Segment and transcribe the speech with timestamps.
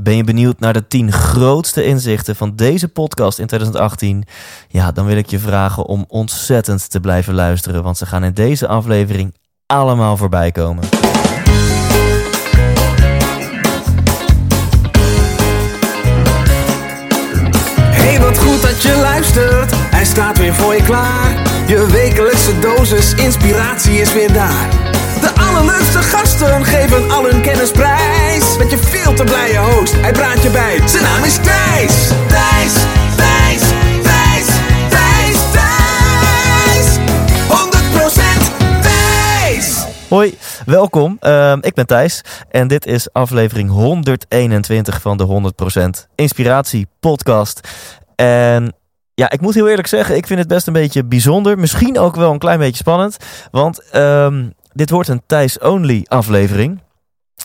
[0.00, 4.24] Ben je benieuwd naar de 10 grootste inzichten van deze podcast in 2018?
[4.68, 8.32] Ja, dan wil ik je vragen om ontzettend te blijven luisteren, want ze gaan in
[8.32, 9.34] deze aflevering
[9.66, 10.84] allemaal voorbij komen.
[17.90, 19.70] Hey, wat goed dat je luistert.
[19.74, 21.42] Hij staat weer voor je klaar.
[21.66, 24.87] Je wekelijkse dosis inspiratie is weer daar.
[25.58, 28.56] De allerleukste gasten geven al hun kennis prijs.
[28.58, 30.88] Met je veel te blije host, hij praat je bij.
[30.88, 32.08] Zijn naam is Thijs.
[32.28, 32.72] Thijs,
[33.16, 33.60] Thijs,
[34.02, 34.46] Thijs,
[34.88, 36.98] Thijs, Thijs.
[37.48, 39.84] 100% Thijs.
[40.08, 41.16] Hoi, welkom.
[41.20, 47.68] Ehm, ik ben Thijs en dit is aflevering 121 van de 100% Inspiratie Podcast.
[48.14, 48.74] En
[49.14, 51.58] ja, ik moet heel eerlijk zeggen, ik vind het best een beetje bijzonder.
[51.58, 53.16] Misschien ook wel een klein beetje spannend.
[53.50, 54.44] Want ehm,
[54.78, 56.80] dit wordt een Thijs-only aflevering.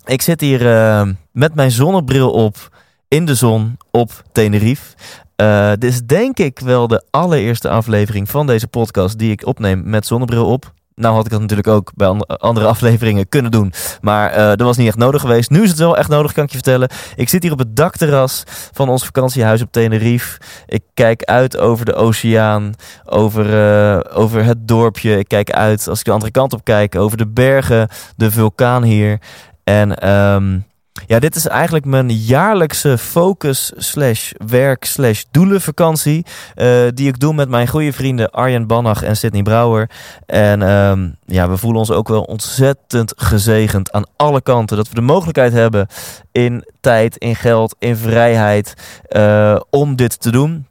[0.06, 2.70] Ik zit hier ehm, met mijn zonnebril op
[3.08, 4.96] in de zon op Tenerife.
[5.36, 9.82] Eh, dit is denk ik wel de allereerste aflevering van deze podcast die ik opneem
[9.86, 10.74] met zonnebril op.
[10.96, 13.74] Nou had ik dat natuurlijk ook bij an- andere afleveringen kunnen doen.
[14.02, 15.50] Maar eh, dat was niet echt nodig geweest.
[15.50, 16.90] Nu is het wel echt nodig, kan ik je vertellen.
[17.16, 20.40] Ik zit hier op het dakterras van ons vakantiehuis op Tenerife.
[20.66, 22.74] Ik kijk uit over de oceaan,
[23.06, 25.18] over, eh, over het dorpje.
[25.18, 28.84] Ik kijk uit, als ik de andere kant op kijk, over de bergen, de vulkaan
[28.84, 29.20] hier.
[29.64, 30.60] En ehm,
[31.08, 36.26] ja, dit is eigenlijk mijn jaarlijkse focus slash werk slash doelenvakantie.
[36.56, 39.90] eh, die ik doe met mijn goede vrienden Arjen Bannach en Sidney Brouwer.
[40.26, 44.78] En ehm, ja, we voelen ons ook wel ontzettend gezegend aan alle kanten.
[44.78, 45.88] Dat we de mogelijkheid hebben
[46.32, 48.74] in tijd, in geld, in vrijheid
[49.08, 50.68] eh, om dit te doen.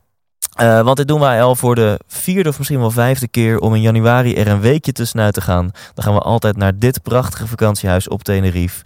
[0.52, 3.74] Eh, want dit doen wij al voor de vierde of misschien wel vijfde keer om
[3.74, 5.70] in januari er een weekje tussenuit te gaan.
[5.94, 8.84] Dan gaan we altijd naar dit prachtige vakantiehuis op Tenerife.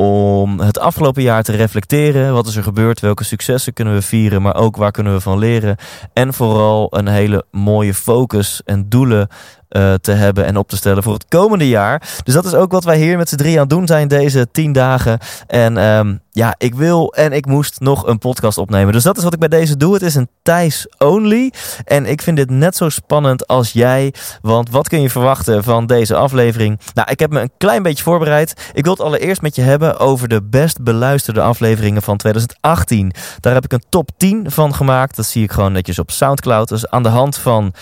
[0.00, 2.32] Om het afgelopen jaar te reflecteren.
[2.32, 3.00] Wat is er gebeurd?
[3.00, 4.42] Welke successen kunnen we vieren?
[4.42, 5.76] Maar ook waar kunnen we van leren?
[6.12, 9.28] En vooral een hele mooie focus en doelen
[9.68, 12.02] eh, te hebben en op te stellen voor het komende jaar.
[12.24, 14.48] Dus dat is ook wat wij hier met z'n drie aan het doen zijn deze
[14.52, 15.18] tien dagen.
[15.46, 18.92] En ehm, ja, ik wil en ik moest nog een podcast opnemen.
[18.92, 19.94] Dus dat is wat ik bij deze doe.
[19.94, 21.52] Het is een Thijs only.
[21.84, 24.14] En ik vind dit net zo spannend als jij.
[24.42, 26.80] Want wat kun je verwachten van deze aflevering?
[26.94, 28.70] Nou, ik heb me een klein beetje voorbereid.
[28.72, 33.12] Ik wil het allereerst met je hebben over de best beluisterde afleveringen van 2018.
[33.40, 35.16] Daar heb ik een top 10 van gemaakt.
[35.16, 36.68] Dat zie ik gewoon netjes op Soundcloud.
[36.68, 37.74] Dus aan de hand van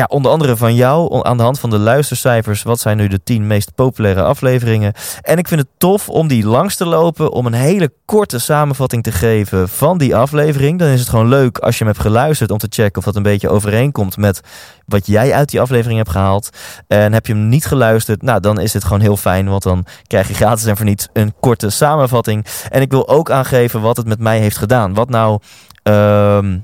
[0.00, 3.22] ja, onder andere van jou, aan de hand van de luistercijfers, wat zijn nu de
[3.22, 4.92] 10 meest populaire afleveringen?
[5.22, 9.02] En ik vind het tof om die langs te lopen, om een hele korte samenvatting
[9.02, 10.78] te geven van die aflevering.
[10.78, 13.16] Dan is het gewoon leuk als je hem hebt geluisterd om te checken of dat
[13.16, 14.40] een beetje overeenkomt met
[14.86, 16.50] wat jij uit die aflevering hebt gehaald.
[16.86, 19.86] En heb je hem niet geluisterd, nou dan is het gewoon heel fijn, want dan
[20.06, 22.46] krijg je gratis en voor niets een korte samenvatting.
[22.68, 24.94] En ik wil ook aangeven wat het met mij heeft gedaan.
[24.94, 25.40] Wat nou.
[25.82, 26.58] ehm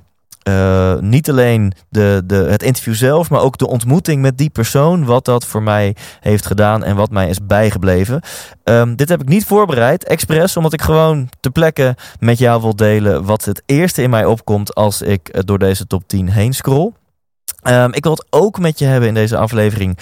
[0.48, 5.04] uh, niet alleen de, de, het interview zelf, maar ook de ontmoeting met die persoon.
[5.04, 8.20] Wat dat voor mij heeft gedaan en wat mij is bijgebleven.
[8.64, 12.76] Um, dit heb ik niet voorbereid, expres, omdat ik gewoon ter plekke met jou wil
[12.76, 16.92] delen wat het eerste in mij opkomt als ik door deze top 10 heen scroll.
[17.68, 19.98] Um, ik wil het ook met je hebben in deze aflevering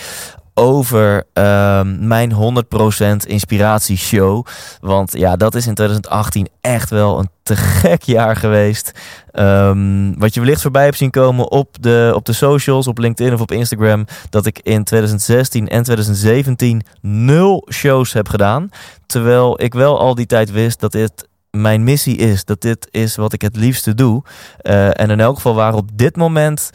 [0.54, 4.46] over um, mijn 100% inspiratieshow.
[4.80, 8.92] Want ja, dat is in 2018 echt wel een te gek jaar geweest.
[9.32, 13.34] Um, wat je wellicht voorbij hebt zien komen op de, op de socials, op LinkedIn
[13.34, 14.06] of op Instagram.
[14.30, 18.68] Dat ik in 2016 en 2017 nul shows heb gedaan.
[19.06, 22.44] Terwijl ik wel al die tijd wist dat dit mijn missie is.
[22.44, 24.22] Dat dit is wat ik het liefste doe.
[24.62, 26.70] Uh, en in elk geval waar op dit moment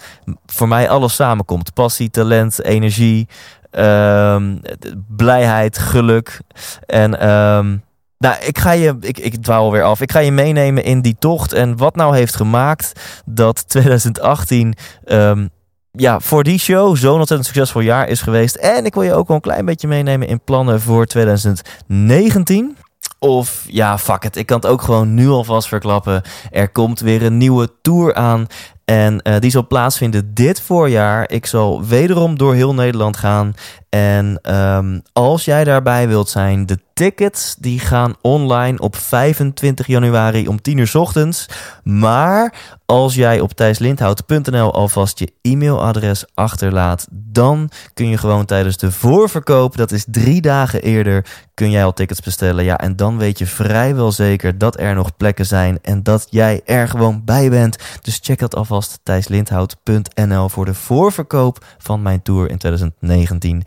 [0.46, 1.74] voor mij alles samenkomt.
[1.74, 3.28] Passie, talent, energie,
[3.72, 4.62] um,
[5.08, 6.40] blijheid, geluk.
[6.86, 7.84] En um,
[8.18, 10.02] nou, ik ga je, ik, ik dwaal weer af.
[10.02, 14.74] Ik ga je meenemen in die tocht en wat nou heeft gemaakt dat 2018
[15.06, 15.50] um,
[15.92, 18.56] ja, voor die show zo'n ontzettend succesvol jaar is geweest.
[18.56, 22.78] En ik wil je ook wel een klein beetje meenemen in plannen voor 2019.
[23.20, 24.36] Of ja, fuck it.
[24.36, 26.22] Ik kan het ook gewoon nu alvast verklappen.
[26.52, 28.48] Er komt weer een nieuwe tour aan.
[28.90, 31.32] En uh, die zal plaatsvinden dit voorjaar.
[31.32, 33.54] Ik zal wederom door heel Nederland gaan.
[33.90, 40.48] En um, als jij daarbij wilt zijn, de tickets die gaan online op 25 januari
[40.48, 41.46] om 10 uur s ochtends.
[41.84, 42.54] Maar
[42.86, 49.78] als jij op thijslindhout.nl alvast je e-mailadres achterlaat, dan kun je gewoon tijdens de voorverkoop,
[49.78, 52.64] dat is drie dagen eerder, kun jij al tickets bestellen.
[52.64, 56.62] Ja, en dan weet je vrijwel zeker dat er nog plekken zijn en dat jij
[56.66, 57.78] er gewoon bij bent.
[58.02, 63.64] Dus check dat alvast thijslindhout.nl voor de voorverkoop van mijn tour in 2019.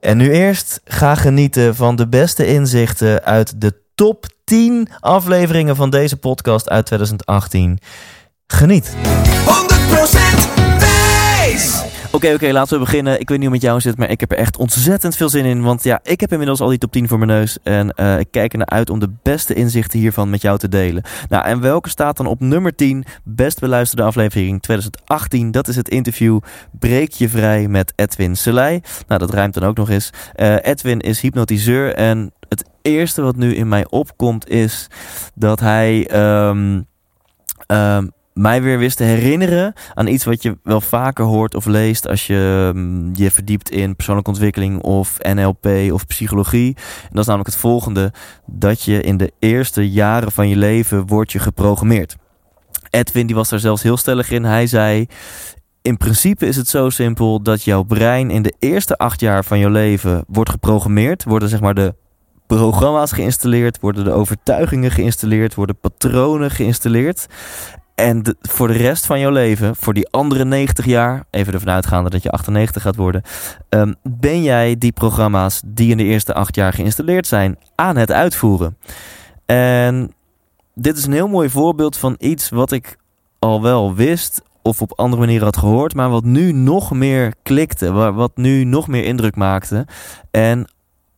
[0.00, 5.90] En nu eerst ga genieten van de beste inzichten uit de top 10 afleveringen van
[5.90, 7.78] deze podcast uit 2018.
[8.46, 8.90] Geniet.
[10.58, 10.63] 100%
[12.14, 13.20] Oké, oké, laten we beginnen.
[13.20, 15.28] Ik weet niet hoe het met jou zit, maar ik heb er echt ontzettend veel
[15.28, 15.62] zin in.
[15.62, 17.58] Want ja, ik heb inmiddels al die top 10 voor mijn neus.
[17.62, 20.68] En eh, ik kijk er naar uit om de beste inzichten hiervan met jou te
[20.68, 21.02] delen.
[21.28, 23.04] Nou, en welke staat dan op nummer 10?
[23.24, 25.50] Best beluisterde aflevering 2018.
[25.50, 26.38] Dat is het interview
[26.78, 28.80] Breek je vrij met Edwin Selei.
[29.06, 30.10] Nou, dat ruimt dan ook nog eens.
[30.34, 34.86] Eh, Edwin is hypnotiseur en het eerste wat nu in mij opkomt is
[35.34, 36.06] dat hij...
[36.06, 36.80] ehm,
[38.34, 42.26] mij weer wist te herinneren aan iets wat je wel vaker hoort of leest als
[42.26, 46.76] je mm, je verdiept in persoonlijke ontwikkeling of NLP of psychologie.
[46.76, 48.12] En dat is namelijk het volgende,
[48.46, 52.16] dat je in de eerste jaren van je leven wordt je geprogrammeerd.
[52.90, 54.44] Edwin die was daar zelfs heel stellig in.
[54.44, 55.06] Hij zei,
[55.82, 59.58] in principe is het zo simpel dat jouw brein in de eerste acht jaar van
[59.58, 61.24] je leven wordt geprogrammeerd.
[61.24, 61.94] Worden zeg maar de
[62.46, 67.26] programma's geïnstalleerd, worden de overtuigingen geïnstalleerd, worden patronen geïnstalleerd.
[67.94, 72.10] En voor de rest van jouw leven, voor die andere 90 jaar, even ervan uitgaande
[72.10, 73.22] dat je 98 gaat worden,
[73.68, 78.12] ehm, ben jij die programma's die in de eerste acht jaar geïnstalleerd zijn aan het
[78.12, 78.78] uitvoeren.
[79.46, 80.12] En
[80.74, 82.96] dit is een heel mooi voorbeeld van iets wat ik
[83.38, 87.92] al wel wist of op andere manieren had gehoord, maar wat nu nog meer klikte,
[87.92, 89.86] wa- wat nu nog meer indruk maakte.
[90.30, 90.68] En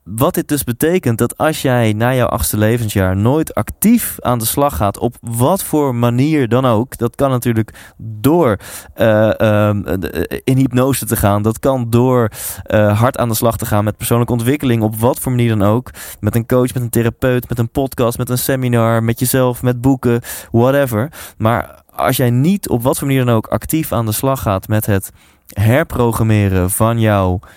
[0.06, 4.44] wat dit dus betekent dat als jij na jouw achtste levensjaar nooit actief aan de
[4.44, 8.56] slag gaat, op wat voor manier dan ook, dat kan natuurlijk door
[8.94, 12.30] eh, ehm, eh, in hypnose te gaan, dat kan door
[12.62, 15.68] eh, hard aan de slag te gaan met persoonlijke ontwikkeling, op wat voor manier dan
[15.68, 19.62] ook, met een coach, met een therapeut, met een podcast, met een seminar, met jezelf,
[19.62, 20.20] met boeken,
[20.50, 21.12] whatever.
[21.38, 24.68] Maar als jij niet op wat voor manier dan ook actief aan de slag gaat
[24.68, 25.10] met het
[25.46, 27.50] herprogrammeren van jouw eh,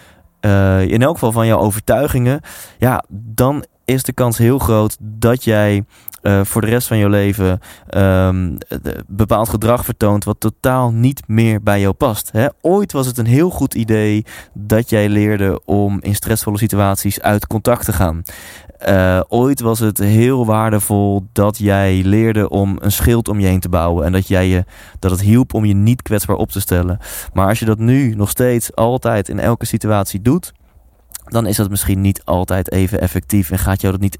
[0.88, 2.42] in elk geval van jouw overtuigingen,
[2.78, 5.84] ja, dan is de kans heel groot dat jij
[6.22, 7.60] eh, voor de rest van je leven
[7.90, 12.30] ehm, de- bepaald gedrag vertoont wat totaal niet meer bij jou past.
[12.32, 12.48] Hè?
[12.62, 17.48] Ooit was het een heel goed idee dat jij leerde om in stressvolle situaties uit
[17.48, 18.22] contact te gaan.
[18.78, 23.60] Eh, ooit was het heel waardevol dat jij leerde om een schild om je heen
[23.60, 24.64] te bouwen en dat, jij je,
[25.00, 27.00] dat het hielp om je niet kwetsbaar op te stellen.
[27.34, 30.54] Maar als je dat nu nog steeds altijd in elke situatie doet,
[31.30, 34.18] dan is dat misschien niet altijd even effectief en gaat jou dat niet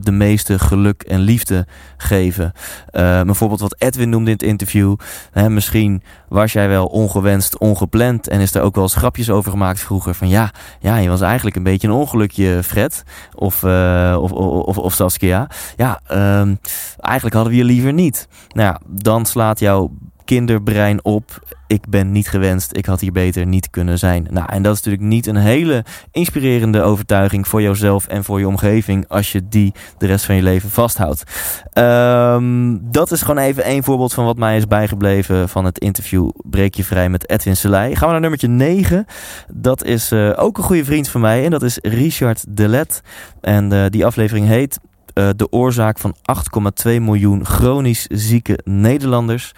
[0.00, 2.52] de meeste geluk en liefde geven.
[2.90, 4.96] Eh, bijvoorbeeld wat Edwin noemde in het interview.
[5.32, 9.50] Hè, misschien was jij wel ongewenst, ongepland en is er ook wel eens grapjes over
[9.50, 10.14] gemaakt vroeger.
[10.14, 10.50] Van ja,
[10.80, 13.04] ja je was eigenlijk een beetje een ongelukje, Fred.
[13.34, 15.50] Of, of, of, of, of Saskia.
[15.76, 16.54] Ja, ehm,
[17.00, 18.28] eigenlijk hadden we je liever niet.
[18.48, 19.90] Nou ja, dan slaat jouw
[20.28, 21.56] kinderbrein op.
[21.66, 24.26] Ik ben niet gewenst, ik had hier beter niet kunnen zijn.
[24.30, 28.46] Nou, en dat is natuurlijk niet een hele inspirerende overtuiging voor jouzelf en voor je
[28.48, 31.22] omgeving als je die de rest van je leven vasthoudt.
[31.72, 36.30] Ehm, dat is gewoon even één voorbeeld van wat mij is bijgebleven van het interview
[36.36, 37.96] Breek je vrij met Edwin Selei.
[37.96, 39.06] Gaan we naar nummertje 9.
[39.52, 43.02] Dat is eh, ook een goede vriend van mij en dat is Richard Delet.
[43.40, 44.78] En eh, die aflevering heet
[45.18, 46.16] eh, De oorzaak van
[46.86, 49.52] 8,2 miljoen chronisch zieke Nederlanders.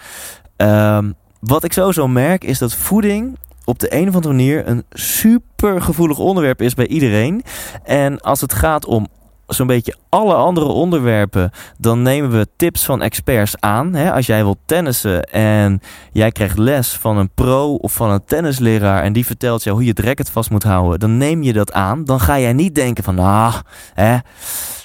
[0.61, 4.83] Ehm, wat ik sowieso merk is dat voeding op de een of andere manier een
[4.91, 7.43] super gevoelig onderwerp is bij iedereen.
[7.83, 9.07] En als het gaat om
[9.53, 13.93] zo'n beetje alle andere onderwerpen, dan nemen we tips van experts aan.
[13.93, 14.11] Hè?
[14.11, 15.81] Als jij wilt tennissen en
[16.11, 19.85] jij krijgt les van een pro of van een tennisleraar en die vertelt jou hoe
[19.85, 22.05] je het racket vast moet houden, dan neem je dat aan.
[22.05, 23.55] Dan ga jij niet denken van, ah,
[23.93, 24.17] hè,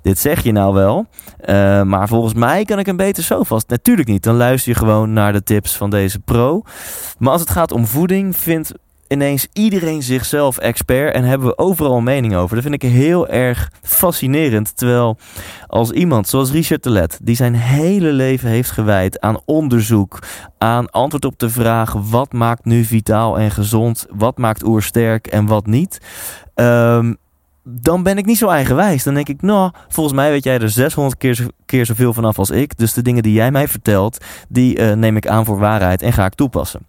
[0.02, 1.06] dit zeg je nou wel,
[1.40, 3.68] eh, maar volgens mij kan ik hem beter zo vast.
[3.68, 4.22] Natuurlijk niet.
[4.22, 6.62] Dan luister je gewoon naar de tips van deze pro.
[7.18, 8.72] Maar als het gaat om voeding, vindt
[9.08, 12.54] ineens iedereen zichzelf expert en hebben we overal een mening over.
[12.54, 14.76] Dat vind ik heel erg fascinerend.
[14.76, 15.18] Terwijl
[15.66, 20.18] als iemand zoals Richard Telet, die zijn hele leven heeft gewijd aan onderzoek,
[20.58, 25.46] aan antwoord op de vraag wat maakt nu vitaal en gezond, wat maakt oersterk en
[25.46, 26.00] wat niet.
[26.54, 27.14] Ehm,
[27.68, 29.02] dan ben ik niet zo eigenwijs.
[29.02, 32.38] Dan denk ik, nou, volgens mij weet jij er 600 keer, zo- keer zoveel vanaf
[32.38, 32.76] als ik.
[32.78, 36.12] Dus de dingen die jij mij vertelt, die eh, neem ik aan voor waarheid en
[36.12, 36.86] ga ik toepassen.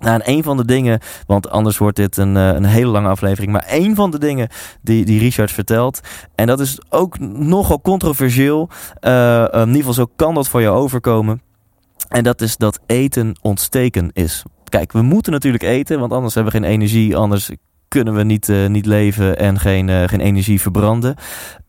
[0.00, 3.08] Nou, en een van de dingen, want anders wordt dit een, eh, een hele lange
[3.08, 4.48] aflevering, maar een van de dingen
[4.82, 6.00] die, die Richard vertelt,
[6.34, 8.68] en dat is ook nogal controversieel,
[9.00, 11.42] eh, in ieder geval zo kan dat voor jou overkomen,
[12.08, 14.42] en dat is dat eten ontsteken is.
[14.64, 17.50] Kijk, we moeten natuurlijk eten, want anders hebben we geen energie, anders
[17.90, 21.14] kunnen we niet, uh, niet leven en geen, uh, geen energie verbranden.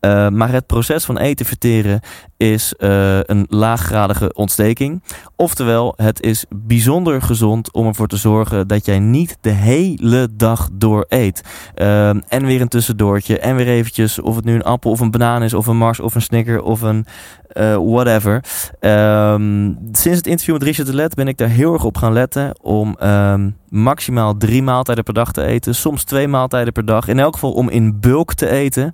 [0.00, 2.00] Uh, maar het proces van eten verteren
[2.36, 5.02] is een laaggradige ontsteking.
[5.36, 10.68] Oftewel, het is bijzonder gezond om ervoor te zorgen dat jij niet de hele dag
[10.72, 11.42] door eet.
[12.28, 15.42] en weer een tussendoortje en weer eventjes of het nu een appel of een banaan
[15.42, 17.06] is of een mars of een snicker of een
[17.54, 18.44] uh, whatever.
[18.80, 22.12] Um, sinds het interview met Richard de Let ben ik daar heel erg op gaan
[22.12, 25.74] letten om um, maximaal drie maaltijden per dag te eten.
[25.74, 27.08] Soms twee maaltijden per dag.
[27.08, 28.92] In elk geval om in bulk te eten.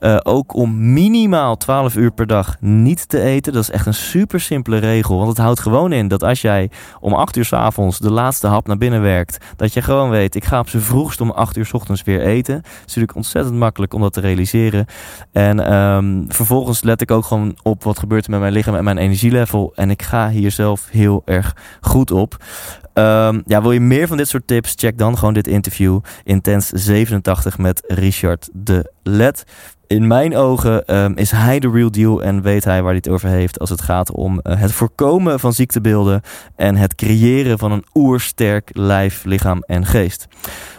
[0.00, 3.52] Uh, ook om minimaal 12 uur per dag niet te eten.
[3.52, 5.16] Dat is echt een super simpele regel.
[5.16, 8.46] Want het houdt gewoon in dat als jij om 8 uur s avonds de laatste
[8.46, 9.44] hap naar binnen werkt.
[9.56, 12.20] Dat je gewoon weet, ik ga op z'n vroegst om 8 uur s ochtends weer
[12.20, 12.54] eten.
[12.54, 14.86] Het is natuurlijk ontzettend makkelijk om dat te realiseren.
[15.32, 18.84] En um, vervolgens let ik ook gewoon op wat gebeurt er met mijn lichaam en
[18.84, 19.72] mijn energielevel.
[19.74, 22.36] En ik ga hier zelf heel erg goed op.
[22.94, 24.72] Um, ja, wil je meer van dit soort tips?
[24.76, 26.00] Check dan gewoon dit interview.
[26.24, 29.44] Intens 87 met Richard de Let.
[29.86, 33.08] In mijn ogen um, is hij de real deal en weet hij waar hij het
[33.08, 36.22] over heeft als het gaat om uh, het voorkomen van ziektebeelden
[36.56, 40.26] en het creëren van een oersterk lijf, lichaam en geest.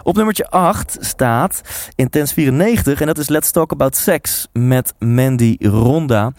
[0.04, 1.62] Op nummertje 8 staat
[1.96, 6.32] Intens 94 en dat is Let's Talk About Sex met Mandy Ronda.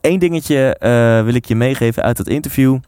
[0.00, 2.78] Eén dingetje uh, wil ik je meegeven uit het interview.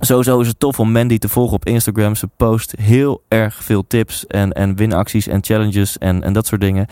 [0.00, 2.14] Sowieso is het tof om Mandy te volgen op Instagram.
[2.14, 6.60] Ze post heel erg veel tips en, en winacties en challenges en, en dat soort
[6.60, 6.86] dingen.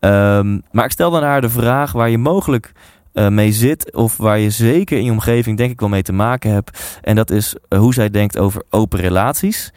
[0.00, 2.72] Um, maar ik stel dan haar de vraag waar je mogelijk
[3.14, 3.94] uh, mee zit.
[3.94, 6.98] Of waar je zeker in je omgeving denk ik wel mee te maken hebt.
[7.02, 9.72] En dat is uh, hoe zij denkt over open relaties.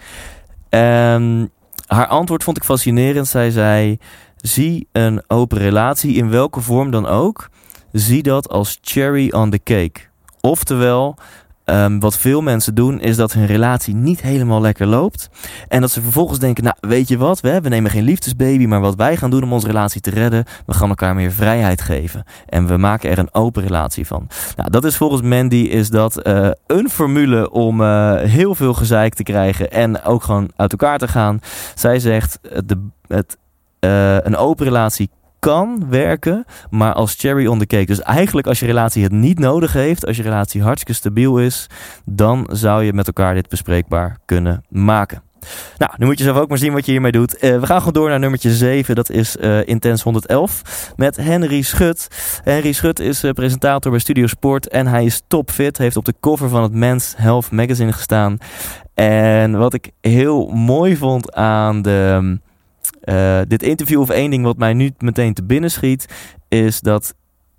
[0.70, 1.50] Um,
[1.88, 3.28] haar antwoord vond ik fascinerend.
[3.28, 3.98] Zij zei,
[4.38, 7.50] zie een open relatie in welke vorm dan ook.
[7.92, 10.00] Zie dat als cherry on the cake.
[10.42, 11.18] Oftewel,
[11.66, 15.30] Um, wat veel mensen doen, is dat hun relatie niet helemaal lekker loopt.
[15.68, 18.82] En dat ze vervolgens denken, nou weet je wat, we, we nemen geen liefdesbaby, maar
[18.82, 22.24] wat wij gaan doen om onze relatie te redden, we gaan elkaar meer vrijheid geven.
[22.46, 24.28] En we maken er een open relatie van.
[24.56, 29.14] Nou, dat is volgens Mandy is dat uh, een formule om uh, heel veel gezeik
[29.14, 31.40] te krijgen en ook gewoon uit elkaar te gaan.
[31.76, 33.38] Zij zegt, de, het,
[34.26, 35.10] een open relatie
[35.42, 37.86] kan werken, maar als cherry on the cake.
[37.86, 41.68] Dus eigenlijk als je relatie het niet nodig heeft, als je relatie hartstikke stabiel is,
[42.06, 45.22] dan zou je met elkaar dit bespreekbaar kunnen maken.
[45.78, 47.34] Nou, nu moet je zelf ook maar zien wat je hiermee doet.
[47.34, 48.96] Uh, we gaan gewoon door naar nummertje 7.
[48.96, 52.08] Dat is uh, Intens 111 met Henry Schut.
[52.44, 55.78] Henry Schut is uh, presentator bij Studio Sport en hij is topfit.
[55.78, 58.38] Heeft op de cover van het Men's Health magazine gestaan.
[58.94, 62.40] En wat ik heel mooi vond aan de
[63.04, 66.06] uh, dit interview of één ding wat mij nu meteen te binnen schiet,
[66.48, 67.14] is dat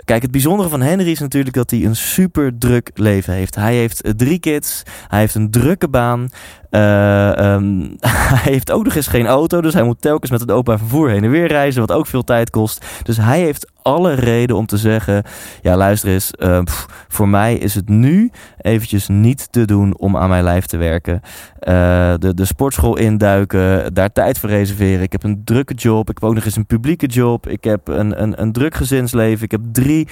[0.05, 3.55] Kijk, het bijzondere van Henry is natuurlijk dat hij een super druk leven heeft.
[3.55, 6.31] Hij heeft eh, drie kids, hij heeft een drukke baan.
[6.75, 7.97] Uh, um,
[8.43, 11.09] hij heeft ook nog eens geen auto, dus hij moet telkens met het openbaar vervoer
[11.11, 12.87] heen en weer reizen, wat ook veel tijd kost.
[13.03, 15.23] Dus hij heeft alle reden om te zeggen:
[15.63, 16.31] Ja, luister eens,
[16.65, 20.77] pff, voor mij is het nu eventjes niet te doen om aan mijn lijf te
[20.77, 21.21] werken.
[21.25, 25.03] Uh, de, de sportschool induiken, daar tijd voor reserveren.
[25.03, 27.49] Ik heb een drukke job, ik heb ook nog eens een publieke job.
[27.49, 30.09] Ik heb een, een, een druk gezinsleven, ik heb drie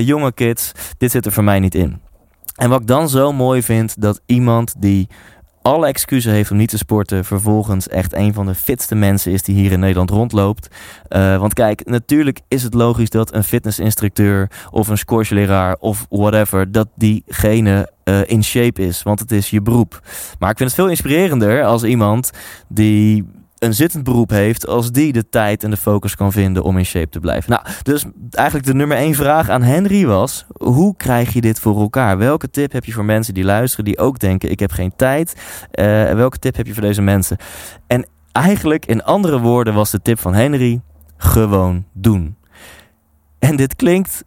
[0.00, 0.72] jonge kids.
[0.98, 2.00] Dit zit er voor mij niet in.
[2.58, 5.08] En wat ik dan zo mooi vind, dat iemand die
[5.68, 9.42] alle excuses heeft om niet te sporten, vervolgens echt een van de fitste mensen is
[9.42, 10.68] die hier in Nederland rondloopt.
[11.08, 16.72] Uh, want kijk, natuurlijk is het logisch dat een fitnessinstructeur of een squashleraar of whatever,
[16.72, 20.00] dat diegene uh, in shape is, want het is je beroep.
[20.38, 22.30] Maar ik vind het veel inspirerender als iemand
[22.68, 23.24] die
[23.58, 26.84] een zittend beroep heeft, als die de tijd en de focus kan vinden om in
[26.84, 27.50] shape te blijven.
[27.50, 31.80] Nou, dus eigenlijk de nummer één vraag aan Henry was: hoe krijg je dit voor
[31.80, 32.18] elkaar?
[32.18, 35.34] Welke tip heb je voor mensen die luisteren, die ook denken: ik heb geen tijd?
[35.72, 37.36] Uh, welke tip heb je voor deze mensen?
[37.86, 40.80] En eigenlijk, in andere woorden, was de tip van Henry:
[41.16, 42.36] gewoon doen.
[43.38, 44.24] En dit klinkt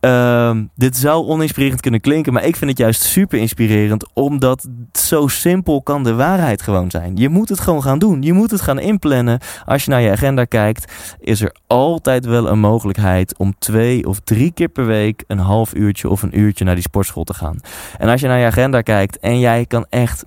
[0.00, 5.26] Uh, dit zou oninspirerend kunnen klinken, maar ik vind het juist super inspirerend, omdat zo
[5.26, 7.16] simpel kan de waarheid gewoon zijn.
[7.16, 8.22] Je moet het gewoon gaan doen.
[8.22, 9.40] Je moet het gaan inplannen.
[9.64, 14.20] Als je naar je agenda kijkt, is er altijd wel een mogelijkheid om twee of
[14.20, 17.60] drie keer per week een half uurtje of een uurtje naar die sportschool te gaan.
[17.98, 20.24] En als je naar je agenda kijkt en jij kan echt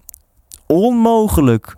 [0.67, 1.75] onmogelijk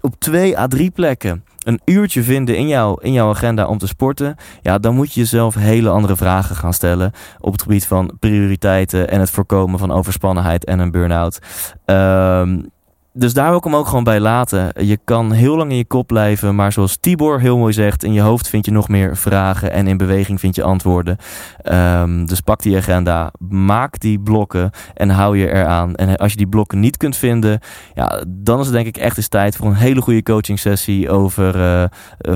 [0.00, 3.86] op twee à drie plekken een uurtje vinden in, jou, in jouw agenda om te
[3.86, 8.16] sporten, ja, dan moet je jezelf hele andere vragen gaan stellen op het gebied van
[8.18, 11.38] prioriteiten en het voorkomen van overspannenheid en een burn-out.
[11.86, 12.74] Um,
[13.16, 14.86] dus daar wil ik hem ook gewoon bij laten.
[14.86, 18.12] Je kan heel lang in je kop blijven, maar zoals Tibor heel mooi zegt, in
[18.12, 21.16] je hoofd vind je nog meer vragen en in beweging vind je antwoorden.
[21.62, 25.94] Ehm, dus pak die agenda, maak die blokken en hou je eraan.
[25.94, 27.60] En als je die blokken niet kunt vinden,
[27.94, 31.10] ja, dan is het denk ik echt eens tijd voor een hele goede coaching sessie
[31.10, 31.84] over uh,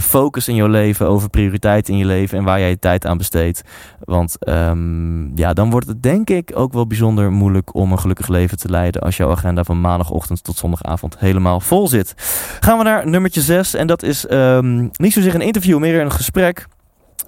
[0.00, 3.18] focus in jouw leven, over prioriteit in je leven en waar jij je tijd aan
[3.18, 3.62] besteedt.
[4.00, 8.28] Want um, ja, dan wordt het denk ik ook wel bijzonder moeilijk om een gelukkig
[8.28, 12.14] leven te leiden als jouw agenda van maandagochtend tot zondagavond helemaal vol zit.
[12.60, 16.12] Gaan we naar nummertje 6 en dat is um, niet zozeer een interview, meer een
[16.12, 16.66] gesprek.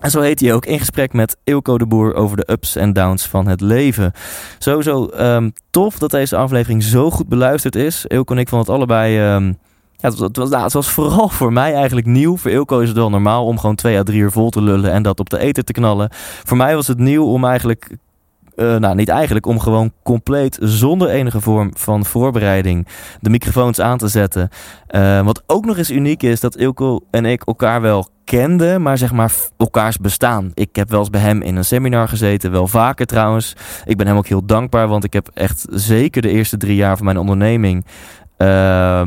[0.00, 2.92] En zo heet hij ook in gesprek met Ilko de Boer over de ups en
[2.92, 4.12] downs van het leven.
[4.58, 8.06] Sowieso um, tof dat deze aflevering zo goed beluisterd is.
[8.06, 9.34] Ilko en ik vonden het allebei...
[9.34, 9.58] Um,
[9.96, 12.37] ja, het, was, nou, was vooral voor mij eigenlijk nieuw.
[12.37, 14.92] Voor Ilko is het wel normaal om gewoon twee à drie uur vol te lullen
[14.92, 16.08] en dat op de eten te knallen.
[16.44, 17.96] Voor mij was het nieuw om eigenlijk
[18.56, 22.87] uh, nou, niet eigenlijk, om gewoon compleet zonder enige vorm van voorbereiding
[23.21, 24.49] de microfoons aan te zetten.
[24.90, 28.99] Uh, wat ook nog eens uniek is, dat Ilko en ik elkaar wel kenden, maar
[28.99, 30.50] zeg maar elkaars bestaan.
[30.54, 33.56] Ik heb wel eens bij hem in een seminar gezeten, wel vaker trouwens.
[33.85, 36.97] Ik ben hem ook heel dankbaar, want ik heb echt zeker de eerste drie jaar
[36.97, 37.85] van mijn onderneming
[38.42, 39.02] Uh,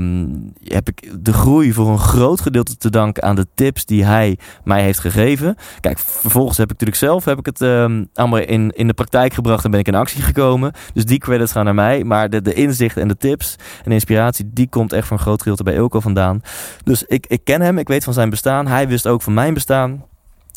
[0.64, 4.38] heb ik de groei voor een groot gedeelte te danken aan de tips die hij
[4.64, 5.56] mij heeft gegeven.
[5.80, 9.34] Kijk, vervolgens heb ik natuurlijk zelf heb ik het uh, allemaal in, in de praktijk
[9.34, 10.72] gebracht en ben ik in actie gekomen.
[10.94, 12.04] Dus die credits gaan naar mij.
[12.04, 15.24] Maar de, de inzichten en de tips en de inspiratie, die komt echt voor een
[15.24, 16.42] groot gedeelte bij Ilko vandaan.
[16.84, 18.68] Dus ik, ik ken hem, ik weet van zijn bestaan.
[18.68, 20.04] Hij wist ook van mijn bestaan.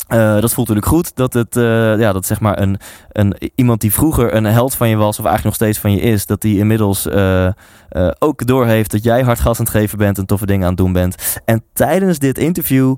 [0.09, 1.15] Uh, dat voelt natuurlijk goed.
[1.15, 2.79] Dat het, uh, ja, dat zeg maar een,
[3.11, 6.01] een, iemand die vroeger een held van je was, of eigenlijk nog steeds van je
[6.01, 7.49] is, dat die inmiddels uh,
[8.19, 10.77] ook doorheeft dat jij hard gas aan het geven bent en toffe dingen aan het
[10.77, 11.41] doen bent.
[11.45, 12.95] En tijdens dit interview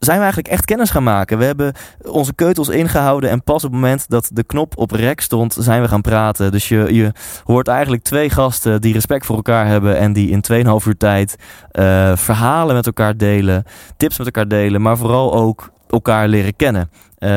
[0.00, 1.38] zijn we eigenlijk echt kennis gaan maken.
[1.38, 5.20] We hebben onze keutels ingehouden en pas op het moment dat de knop op rek
[5.20, 6.52] stond, zijn we gaan praten.
[6.52, 7.12] Dus je, je
[7.44, 10.44] hoort eigenlijk twee gasten die respect voor elkaar hebben en die in
[10.82, 11.36] 2,5 uur tijd
[11.72, 13.64] uh, verhalen met elkaar delen,
[13.96, 16.90] tips met elkaar delen, maar vooral ook elkaar leren kennen.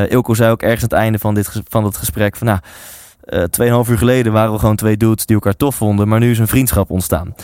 [0.09, 2.59] Ilko zei ook ergens aan het einde van, dit, van het gesprek van nou,
[3.25, 6.31] uh, tweeënhalf uur geleden waren we gewoon twee dudes die elkaar tof vonden, maar nu
[6.31, 7.35] is een vriendschap ontstaan.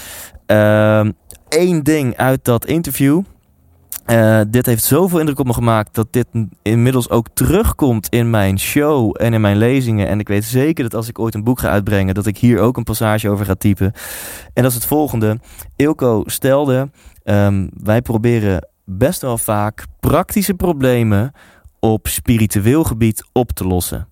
[0.45, 3.21] Eén uh, ding uit dat interview.
[4.07, 6.27] Uh, dit heeft zoveel indruk op me gemaakt dat dit
[6.61, 10.07] inmiddels ook terugkomt in mijn show en in mijn lezingen.
[10.07, 12.59] En ik weet zeker dat als ik ooit een boek ga uitbrengen, dat ik hier
[12.59, 13.93] ook een passage over ga typen.
[14.53, 15.39] En dat is het volgende.
[15.75, 16.89] Ilko stelde,
[17.23, 21.31] um, wij proberen best wel vaak praktische problemen
[21.79, 24.07] op spiritueel gebied op te lossen.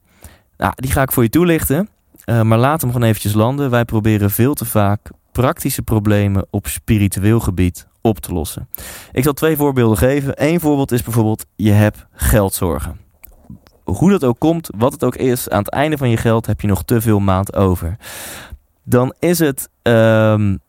[0.58, 1.90] Nou, die ga ik voor je toelichten.
[2.26, 3.70] Uh, maar laat hem gewoon eventjes landen.
[3.70, 8.70] Wij proberen veel te vaak praktische problemen op spiritueel gebied op te lossen.
[9.12, 10.46] Ik zal twee voorbeelden geven.
[10.46, 13.00] Eén voorbeeld is bijvoorbeeld: je hebt geldzorgen.
[13.84, 16.62] Hoe dat ook komt, wat het ook is, aan het einde van je geld heb
[16.62, 17.98] je nog te veel maand over.
[18.84, 20.60] Dan is het um,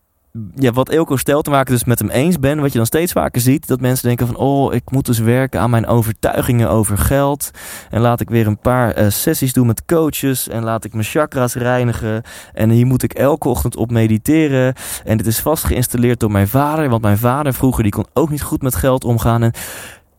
[0.55, 3.13] ja, wat Elko stelt te maken dus met hem eens ben, wat je dan steeds
[3.13, 6.99] vaker ziet, dat mensen denken van, oh, ik moet dus werken aan mijn overtuigingen over
[6.99, 7.51] geld.
[7.91, 11.05] En laat ik weer een paar uh, sessies doen met coaches en laat ik mijn
[11.05, 12.23] chakras reinigen.
[12.53, 14.75] En hier moet ik elke ochtend op mediteren.
[15.05, 18.31] En dit is vast geïnstalleerd door mijn vader, want mijn vader vroeger, die kon ook
[18.31, 19.43] niet goed met geld omgaan.
[19.43, 19.53] En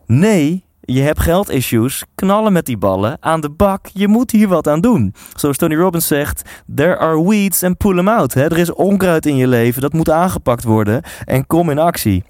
[0.05, 3.85] nee, je hebt geldissues, knallen met die ballen aan de bak.
[3.93, 5.13] Je moet hier wat aan doen.
[5.35, 6.41] Zoals Tony Robbins zegt,
[6.75, 8.35] there are weeds and pull them out.
[8.35, 12.23] Er is onkruid in je leven, dat moet aangepakt worden en kom in actie.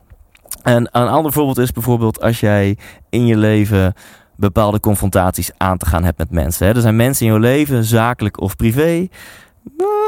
[0.63, 2.77] En een ander voorbeeld is bijvoorbeeld als jij
[3.09, 3.93] in je leven
[4.35, 6.67] bepaalde confrontaties aan te gaan hebt met mensen.
[6.67, 9.07] Er zijn mensen in je leven, zakelijk of privé,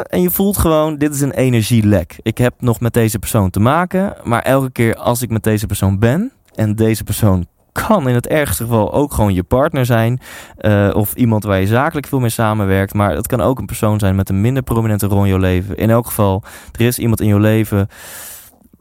[0.10, 2.16] en je voelt gewoon, dit is een energielek.
[2.22, 5.66] Ik heb nog met deze persoon te maken, maar elke keer als ik met deze
[5.66, 10.20] persoon ben en deze persoon kan in het ergste geval ook gewoon je partner zijn.
[10.60, 12.94] Uh, of iemand waar je zakelijk veel mee samenwerkt.
[12.94, 15.78] Maar het kan ook een persoon zijn met een minder prominente rol in jouw leven.
[15.78, 17.88] In elk geval, er is iemand in jouw leven.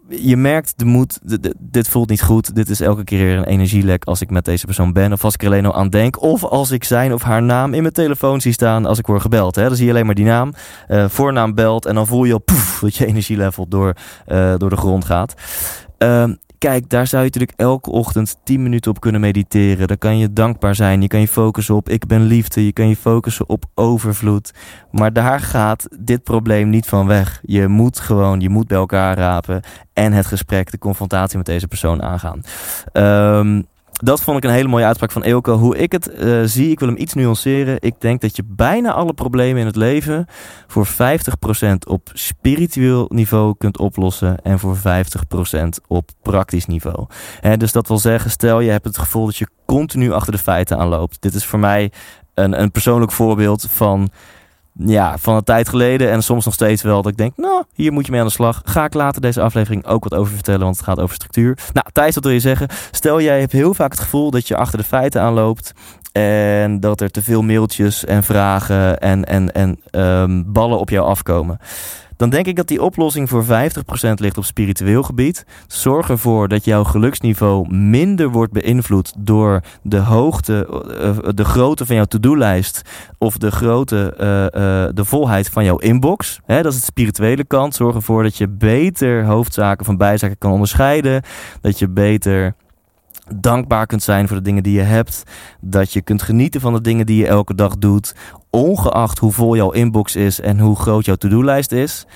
[0.09, 1.19] Je merkt de moed,
[1.59, 2.55] dit voelt niet goed.
[2.55, 5.13] Dit is elke keer een energielek als ik met deze persoon ben.
[5.13, 6.23] Of als ik er alleen al aan denk.
[6.23, 9.21] Of als ik zijn of haar naam in mijn telefoon zie staan als ik word
[9.21, 9.55] gebeld.
[9.55, 9.67] Hè.
[9.67, 10.53] Dan zie je alleen maar die naam.
[10.89, 11.87] Uh, voornaam belt.
[11.87, 12.43] En dan voel je al
[12.81, 13.95] dat je energielevel door,
[14.29, 15.35] uh, door de grond gaat.
[15.99, 16.25] Uh,
[16.61, 19.89] Kijk, daar zou je natuurlijk elke ochtend 10 minuten op kunnen mediteren.
[19.89, 21.03] Daar kan je dankbaar zijn.
[21.03, 22.65] Je kan je focussen op ik ben liefde.
[22.65, 24.55] Je kan je focussen op overvloed.
[24.91, 27.41] Maar daar gaat dit probleem niet van weg.
[27.43, 29.63] Je moet gewoon, je moet bij elkaar rapen.
[29.93, 32.43] En het gesprek, de confrontatie met deze persoon aangaan.
[32.93, 33.67] Um,
[34.01, 35.57] dat vond ik een hele mooie uitspraak van Eelco.
[35.57, 37.77] Hoe ik het uh, zie, ik wil hem iets nuanceren.
[37.81, 40.27] Ik denk dat je bijna alle problemen in het leven
[40.67, 40.91] voor 50%
[41.89, 44.81] op spiritueel niveau kunt oplossen en voor 50%
[45.87, 47.07] op praktisch niveau.
[47.57, 50.79] Dus dat wil zeggen, stel je hebt het gevoel dat je continu achter de feiten
[50.79, 51.17] aanloopt.
[51.21, 51.93] Dit is voor mij
[52.35, 54.11] een, een persoonlijk voorbeeld van
[54.73, 57.93] ja, van een tijd geleden en soms nog steeds wel dat ik denk, nou, hier
[57.93, 58.63] moet je mee aan de slag.
[58.65, 61.59] Ga ik later deze aflevering ook wat over vertellen, want het gaat over structuur.
[61.73, 62.69] Nou, Thijs, wat wil je zeggen?
[62.91, 65.73] Stel, jij hebt heel vaak het gevoel dat je achter de feiten aanloopt
[66.13, 71.07] en dat er te veel mailtjes en vragen en, en, en um, ballen op jou
[71.07, 71.59] afkomen
[72.21, 73.47] dan denk ik dat die oplossing voor 50%
[74.15, 75.45] ligt op spiritueel gebied.
[75.67, 80.69] Zorg ervoor dat jouw geluksniveau minder wordt beïnvloed door de hoogte,
[81.01, 82.83] uh, de grootte van jouw to-do-lijst
[83.19, 86.41] of de grootte, uh, uh, de volheid van jouw inbox.
[86.47, 87.75] Dat is de spirituele kant.
[87.75, 91.23] Zorg ervoor dat je beter hoofdzaken van bijzaken kan onderscheiden.
[91.61, 92.55] Dat je beter
[93.37, 95.23] dankbaar kunt zijn voor de dingen die je hebt.
[95.61, 98.15] Dat je kunt genieten van de dingen die je elke dag doet.
[98.51, 102.07] Ongeacht hoe vol jouw inbox is en hoe groot jouw to-do-lijst is.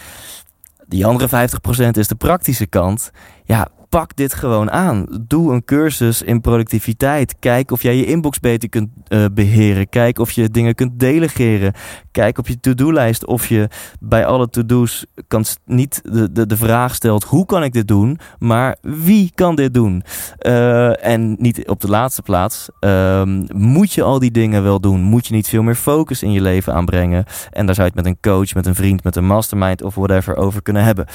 [0.86, 3.10] Die andere 50% is de praktische kant.
[3.44, 5.06] Ja, pak dit gewoon aan.
[5.26, 7.34] Doe een cursus in productiviteit.
[7.38, 9.88] Kijk of jij je inbox beter kunt uh, beheren.
[9.88, 11.72] Kijk of je dingen kunt delegeren.
[12.10, 13.68] Kijk op je to-do-lijst of je
[14.00, 18.18] bij alle to-do's kan niet de, de, de vraag stelt: hoe kan ik dit doen?
[18.38, 20.02] Maar wie kan dit doen?
[20.40, 22.68] Uh, en niet op de laatste plaats.
[22.80, 23.22] Uh,
[23.54, 25.00] moet je al die dingen wel doen?
[25.00, 27.24] Moet je niet veel meer focus in je leven aanbrengen?
[27.50, 29.94] En daar zou je het met een coach, met een vriend, met een mastermind of
[29.94, 31.06] whatever over kunnen hebben.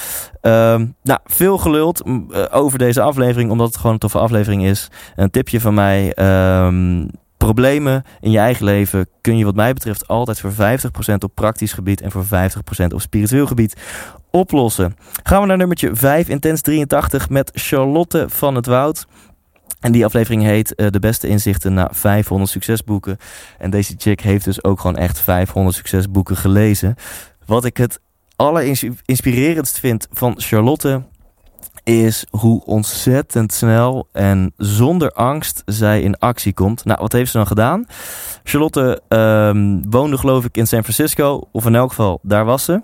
[0.42, 4.88] Ehm, nou, veel geluld uh, over deze aflevering, omdat het gewoon een toffe aflevering is.
[5.16, 6.14] Een tipje van mij.
[6.66, 10.56] Um, problemen in je eigen leven kun je wat mij betreft altijd voor 50%
[11.20, 12.28] op praktisch gebied en voor 50%
[12.94, 13.76] op spiritueel gebied
[14.32, 14.96] oplossen.
[15.24, 19.08] Gaan we naar nummertje 5, Intens 83 met Charlotte van het Woud.
[19.80, 23.18] En die aflevering heet uh, De beste inzichten na 500 succesboeken.
[23.58, 26.96] En deze chick heeft dus ook gewoon echt 500 succesboeken gelezen.
[27.46, 28.00] Wat ik het
[28.36, 31.04] allerinspirerendst vind van Charlotte
[31.90, 36.86] is hoe ontzettend snel en zonder angst zij in actie komt.
[36.86, 37.86] Nou, wat heeft ze dan gedaan?
[38.44, 42.82] Charlotte um, woonde geloof ik in San Francisco, of in elk geval daar was ze.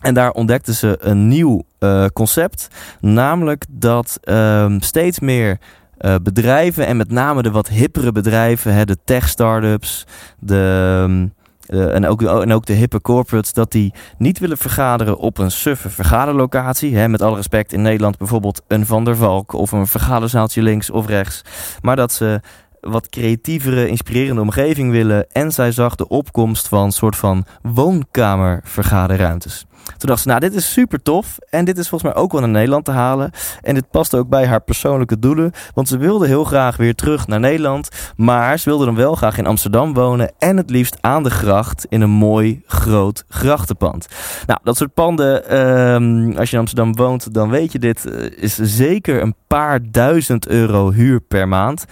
[0.00, 2.68] En daar ontdekte ze een nieuw uh, concept,
[3.00, 5.58] namelijk dat um, steeds meer
[5.98, 10.06] uh, bedrijven en met name de wat hippere bedrijven, hè, de tech-startups,
[10.38, 11.00] de...
[11.08, 11.34] Um,
[11.68, 15.50] uh, en, ook, en ook de hippe corporates, dat die niet willen vergaderen op een
[15.50, 16.96] suffe vergaderlocatie.
[16.96, 20.90] Hè, met alle respect in Nederland bijvoorbeeld een Van der Valk of een vergaderzaaltje links
[20.90, 21.42] of rechts.
[21.80, 22.40] Maar dat ze
[22.80, 25.26] wat creatievere, inspirerende omgeving willen.
[25.32, 29.66] En zij zag de opkomst van soort van woonkamervergaderruimtes.
[29.96, 31.38] Toen dacht ze, nou, dit is super tof.
[31.50, 33.30] En dit is volgens mij ook wel naar Nederland te halen.
[33.62, 35.52] En dit past ook bij haar persoonlijke doelen.
[35.74, 37.88] Want ze wilde heel graag weer terug naar Nederland.
[38.16, 40.32] Maar ze wilde dan wel graag in Amsterdam wonen.
[40.38, 44.06] En het liefst aan de gracht in een mooi groot grachtenpand.
[44.46, 48.30] Nou, dat soort panden, um, als je in Amsterdam woont, dan weet je dit, uh,
[48.36, 51.84] is zeker een paar duizend euro huur per maand.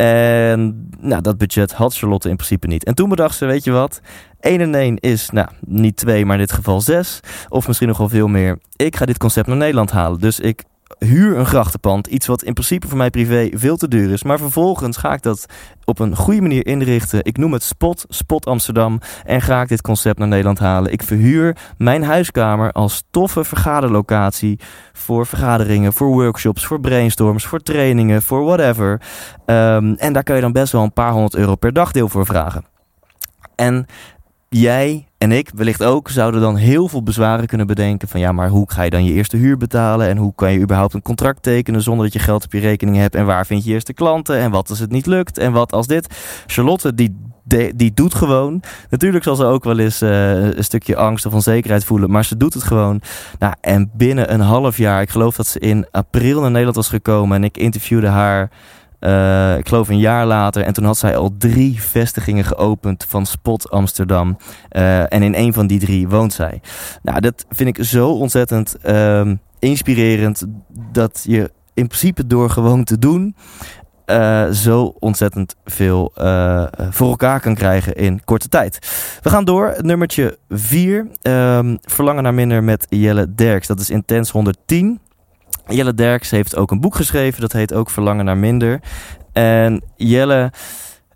[0.00, 2.84] En nou, dat budget had Charlotte in principe niet.
[2.84, 4.00] En toen bedacht ze, weet je wat?
[4.40, 7.20] 1 en 1 is, nou, niet 2, maar in dit geval 6.
[7.48, 8.58] Of misschien nog wel veel meer.
[8.76, 10.20] Ik ga dit concept naar Nederland halen.
[10.20, 10.64] Dus ik
[10.98, 12.06] huur een grachtenpand.
[12.06, 14.22] Iets wat in principe voor mij privé veel te duur is.
[14.22, 15.46] Maar vervolgens ga ik dat
[15.84, 17.24] op een goede manier inrichten.
[17.24, 19.00] Ik noem het Spot, Spot Amsterdam.
[19.24, 20.92] En ga ik dit concept naar Nederland halen.
[20.92, 24.58] Ik verhuur mijn huiskamer als toffe vergaderlocatie.
[24.92, 29.00] Voor vergaderingen, voor workshops, voor brainstorms, voor trainingen, voor whatever.
[29.46, 32.26] Um, en daar kun je dan best wel een paar honderd euro per dagdeel voor
[32.26, 32.64] vragen.
[33.54, 33.86] En
[34.56, 38.48] jij en ik wellicht ook zouden dan heel veel bezwaren kunnen bedenken van ja, maar
[38.48, 41.42] hoe ga je dan je eerste huur betalen en hoe kan je überhaupt een contract
[41.42, 44.38] tekenen zonder dat je geld op je rekening hebt en waar vind je eerste klanten
[44.38, 46.14] en wat als het niet lukt en wat als dit.
[46.46, 47.16] Charlotte die
[47.76, 48.62] die doet gewoon.
[48.90, 52.36] Natuurlijk zal ze ook wel eens uh, een stukje angst of onzekerheid voelen, maar ze
[52.36, 53.00] doet het gewoon.
[53.38, 56.88] Nou, en binnen een half jaar, ik geloof dat ze in april naar Nederland was
[56.88, 58.50] gekomen en ik interviewde haar
[59.00, 60.62] uh, ik geloof een jaar later.
[60.62, 64.36] En toen had zij al drie vestigingen geopend van Spot Amsterdam.
[64.72, 66.60] Uh, en in een van die drie woont zij.
[67.02, 70.44] Nou, dat vind ik zo ontzettend uh, inspirerend.
[70.92, 73.36] Dat je in principe door gewoon te doen.
[74.06, 76.12] Uh, zo ontzettend veel
[76.90, 78.78] voor elkaar kan krijgen in korte tijd.
[79.22, 79.74] We gaan door.
[79.80, 81.06] Nummertje 4.
[81.22, 83.66] Um, verlangen naar minder met Jelle Derks.
[83.66, 85.00] Dat is Intens 110.
[85.70, 87.40] Jelle Derks heeft ook een boek geschreven.
[87.40, 88.80] Dat heet ook Verlangen naar Minder.
[89.32, 90.52] En Jelle,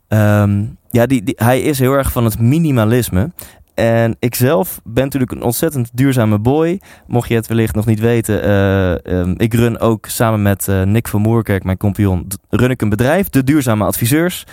[0.08, 3.30] um, ja, die, hij is heel erg van het minimalisme.
[3.74, 6.80] En ik zelf ben natuurlijk een ontzettend duurzame boy.
[7.06, 8.46] Mocht je het wellicht nog niet weten.
[8.48, 12.82] Uh, um, ik run ook samen met uh, Nick van Moerkerk, mijn compagnon, run ik
[12.82, 13.28] een bedrijf.
[13.28, 14.44] De Duurzame Adviseurs.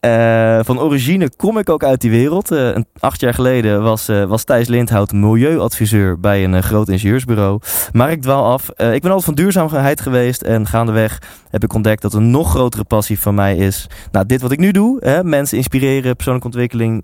[0.00, 2.52] Uh, van origine kom ik ook uit die wereld.
[2.52, 7.60] Uh, acht jaar geleden was, uh, was Thijs Lindhout milieuadviseur bij een groot ingenieursbureau.
[7.92, 8.68] Maar ik dwaal af.
[8.68, 12.84] ik ben altijd van duurzaamheid geweest en gaandeweg heb ik ontdekt dat een nog grotere
[12.84, 13.86] passie van mij is.
[14.12, 17.02] Nou, dit wat ik nu doe, hè, mensen inspireren, persoonlijke ontwikkeling,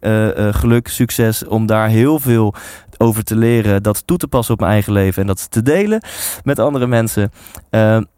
[0.50, 2.54] geluk, succes, om daar heel veel
[2.98, 6.02] over te leren, dat toe te passen op mijn eigen leven en dat te delen
[6.42, 7.30] met andere mensen.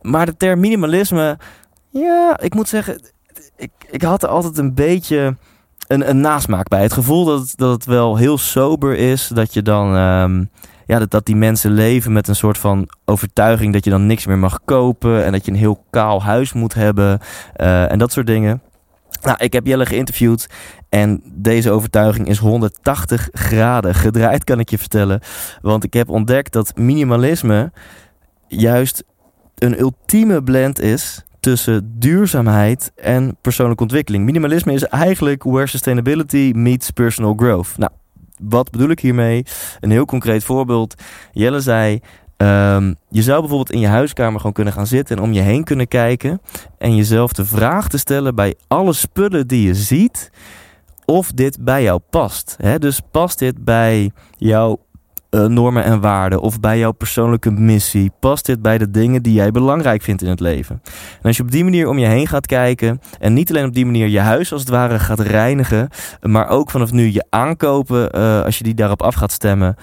[0.01, 1.39] maar de term minimalisme,
[1.91, 3.01] ja, ik moet zeggen,
[3.57, 5.37] ik, ik had er altijd een beetje
[5.87, 6.83] een, een nasmaak bij.
[6.83, 9.29] Het gevoel dat dat het wel heel sober is.
[9.29, 9.97] Dat je dan.
[9.97, 10.45] Ehm,
[10.87, 14.27] ja, dat, dat die mensen leven met een soort van overtuiging dat je dan niks
[14.27, 15.25] meer mag kopen.
[15.25, 17.21] En dat je een heel kaal huis moet hebben.
[17.57, 18.63] Uh, en dat soort dingen.
[19.23, 20.47] Nou, ik heb Jelle geïnterviewd
[20.89, 25.21] en deze overtuiging is 180 graden gedraaid, kan ik je vertellen.
[25.61, 27.73] Want ik heb ontdekt dat minimalisme
[28.49, 29.05] juist
[29.55, 34.25] een ultieme blend is tussen duurzaamheid en persoonlijke ontwikkeling.
[34.25, 37.77] Minimalisme is eigenlijk where sustainability meets personal growth.
[37.77, 37.91] Nou,
[38.43, 39.45] wat bedoel ik hiermee?
[39.81, 40.95] Een heel concreet voorbeeld.
[41.33, 42.01] Jelle zei.
[42.37, 45.65] Um, je zou bijvoorbeeld in je huiskamer gewoon kunnen gaan zitten en om je heen
[45.65, 46.41] kunnen kijken.
[46.79, 50.31] En jezelf de vraag te stellen bij alle spullen die je ziet.
[51.05, 52.57] Of dit bij jou past.
[52.79, 54.79] Dus past dit bij jouw
[55.37, 58.13] uh, normen en waarden of bij jouw persoonlijke missie?
[58.21, 60.81] Past dit bij de dingen die jij belangrijk vindt in het leven?
[61.17, 63.75] En als je op die manier om je heen gaat kijken en niet alleen op
[63.75, 65.89] die manier je huis als het ware gaat reinigen,
[66.23, 69.77] maar ook vanaf nu je aankopen, uh, als je die daarop af gaat stemmen,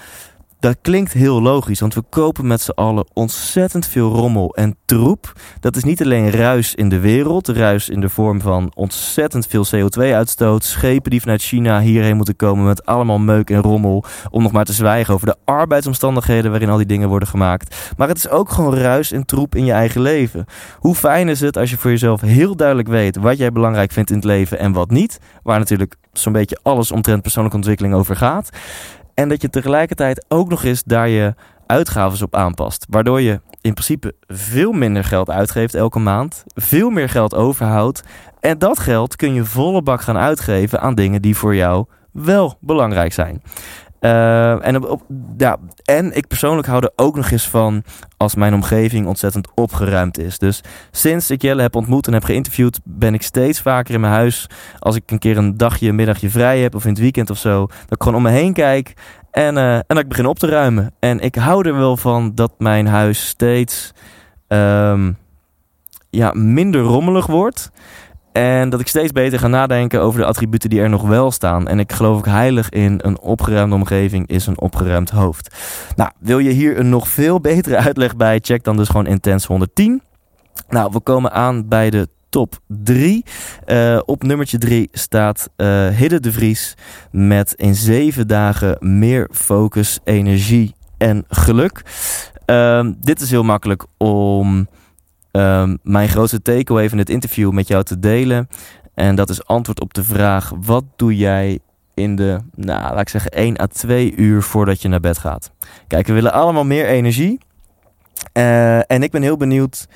[0.64, 5.32] dat klinkt heel logisch, want we kopen met z'n allen ontzettend veel rommel en troep.
[5.60, 9.66] Dat is niet alleen ruis in de wereld, ruis in de vorm van ontzettend veel
[9.66, 14.52] CO2-uitstoot, schepen die vanuit China hierheen moeten komen met allemaal meuk en rommel, om nog
[14.52, 17.92] maar te zwijgen over de arbeidsomstandigheden waarin al die dingen worden gemaakt.
[17.96, 20.44] Maar het is ook gewoon ruis en troep in je eigen leven.
[20.78, 24.10] Hoe fijn is het als je voor jezelf heel duidelijk weet wat jij belangrijk vindt
[24.10, 28.16] in het leven en wat niet, waar natuurlijk zo'n beetje alles omtrent persoonlijke ontwikkeling over
[28.16, 28.50] gaat.
[29.14, 31.34] En dat je tegelijkertijd ook nog eens daar je
[31.66, 32.86] uitgaven op aanpast.
[32.88, 36.44] Waardoor je in principe veel minder geld uitgeeft elke maand.
[36.54, 38.02] Veel meer geld overhoudt.
[38.40, 42.56] En dat geld kun je volle bak gaan uitgeven aan dingen die voor jou wel
[42.60, 43.42] belangrijk zijn.
[44.04, 45.02] Uh, en, op,
[45.36, 47.82] ja, en ik persoonlijk hou er ook nog eens van
[48.16, 50.38] als mijn omgeving ontzettend opgeruimd is.
[50.38, 54.12] Dus sinds ik Jelle heb ontmoet en heb geïnterviewd, ben ik steeds vaker in mijn
[54.12, 54.46] huis.
[54.78, 57.38] Als ik een keer een dagje, een middagje vrij heb of in het weekend of
[57.38, 58.94] zo, dat ik gewoon om me heen kijk
[59.30, 60.94] en, uh, en dat ik begin op te ruimen.
[60.98, 63.92] En ik hou er wel van dat mijn huis steeds
[64.48, 65.16] um,
[66.10, 67.70] ja, minder rommelig wordt.
[68.34, 71.68] En dat ik steeds beter ga nadenken over de attributen die er nog wel staan.
[71.68, 75.54] En ik geloof ook heilig in een opgeruimde omgeving is een opgeruimd hoofd.
[75.96, 78.38] Nou, wil je hier een nog veel betere uitleg bij?
[78.42, 80.02] Check dan dus gewoon Intense 110.
[80.68, 83.24] Nou, we komen aan bij de top 3.
[83.66, 86.74] Uh, op nummertje 3 staat uh, de Vries
[87.10, 91.82] met in 7 dagen meer focus, energie en geluk.
[92.46, 94.68] Uh, dit is heel makkelijk om
[95.36, 98.48] um, mijn grootste takeaway van dit interview met jou te delen.
[98.94, 101.58] En dat is antwoord op de vraag: wat doe jij
[101.94, 105.50] in de, nou, laat ik zeggen, 1 à 2 uur voordat je naar bed gaat?
[105.86, 107.38] Kijk, we willen allemaal meer energie.
[108.32, 109.88] Uh, en ik ben heel benieuwd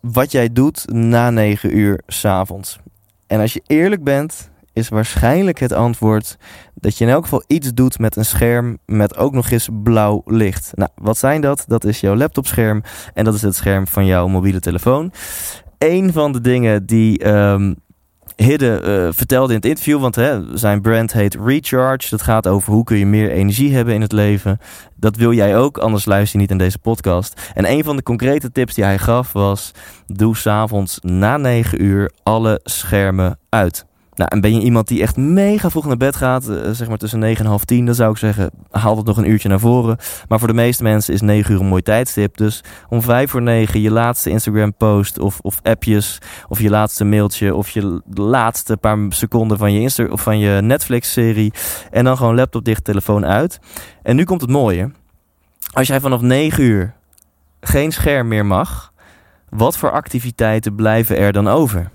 [0.00, 2.78] wat jij doet na 9 uur s'avonds.
[3.26, 6.36] En als je eerlijk bent, is waarschijnlijk het antwoord
[6.74, 10.22] dat je in elk geval iets doet met een scherm met ook nog eens blauw
[10.26, 10.72] licht.
[10.74, 11.64] Nou, wat zijn dat?
[11.66, 12.82] Dat is jouw laptopscherm
[13.14, 15.12] en dat is het scherm van jouw mobiele telefoon.
[15.78, 17.76] Een van de dingen die um,
[18.36, 22.10] Hidde uh, vertelde in het interview, want hè, zijn brand heet Recharge.
[22.10, 24.58] Dat gaat over hoe kun je meer energie hebben in het leven.
[24.96, 27.50] Dat wil jij ook, anders luister je niet in deze podcast.
[27.54, 29.70] En een van de concrete tips die hij gaf was:
[30.06, 33.87] doe s'avonds na 9 uur alle schermen uit.
[34.18, 36.98] Nou, en ben je iemand die echt mega vroeg naar bed gaat, uh, zeg maar
[36.98, 39.60] tussen 9 en half 10, dan zou ik zeggen, haal het nog een uurtje naar
[39.60, 39.96] voren.
[40.28, 42.36] Maar voor de meeste mensen is 9 uur een mooi tijdstip.
[42.36, 47.04] Dus om 5 voor 9 je laatste Instagram post of, of appjes, of je laatste
[47.04, 51.52] mailtje, of je laatste paar seconden van je, Insta of van je Netflix serie.
[51.90, 53.58] En dan gewoon laptop dicht, telefoon uit.
[54.02, 54.90] En nu komt het mooie.
[55.72, 56.94] Als jij vanaf 9 uur
[57.60, 58.92] geen scherm meer mag,
[59.48, 61.90] wat voor activiteiten blijven er dan over?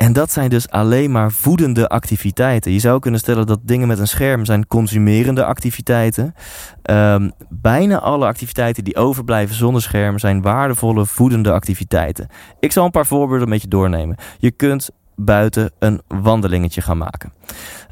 [0.00, 2.72] En dat zijn dus alleen maar voedende activiteiten.
[2.72, 6.34] Je zou kunnen stellen dat dingen met een scherm zijn consumerende activiteiten.
[6.82, 12.28] Um, bijna alle activiteiten die overblijven zonder scherm zijn waardevolle voedende activiteiten.
[12.60, 14.16] Ik zal een paar voorbeelden met je doornemen.
[14.38, 17.32] Je kunt buiten een wandelingetje gaan maken.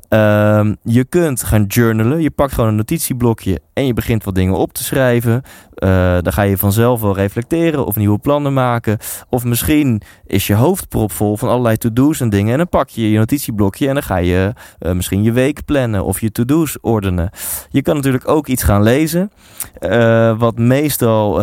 [0.09, 2.21] Ehm, je kunt gaan journalen.
[2.21, 5.43] Je pakt gewoon een notitieblokje en je begint wat dingen op te schrijven.
[5.85, 8.99] Uh, dan ga je vanzelf wel reflecteren of nieuwe plannen maken.
[9.29, 12.53] Of misschien is je hoofd propvol van allerlei to-do's en dingen.
[12.53, 16.05] En dan pak je je notitieblokje en dan ga je uh, misschien je week plannen
[16.05, 17.31] of je to-do's ordenen.
[17.71, 19.31] Je kan natuurlijk ook iets gaan lezen,
[19.81, 21.35] uh, wat meestal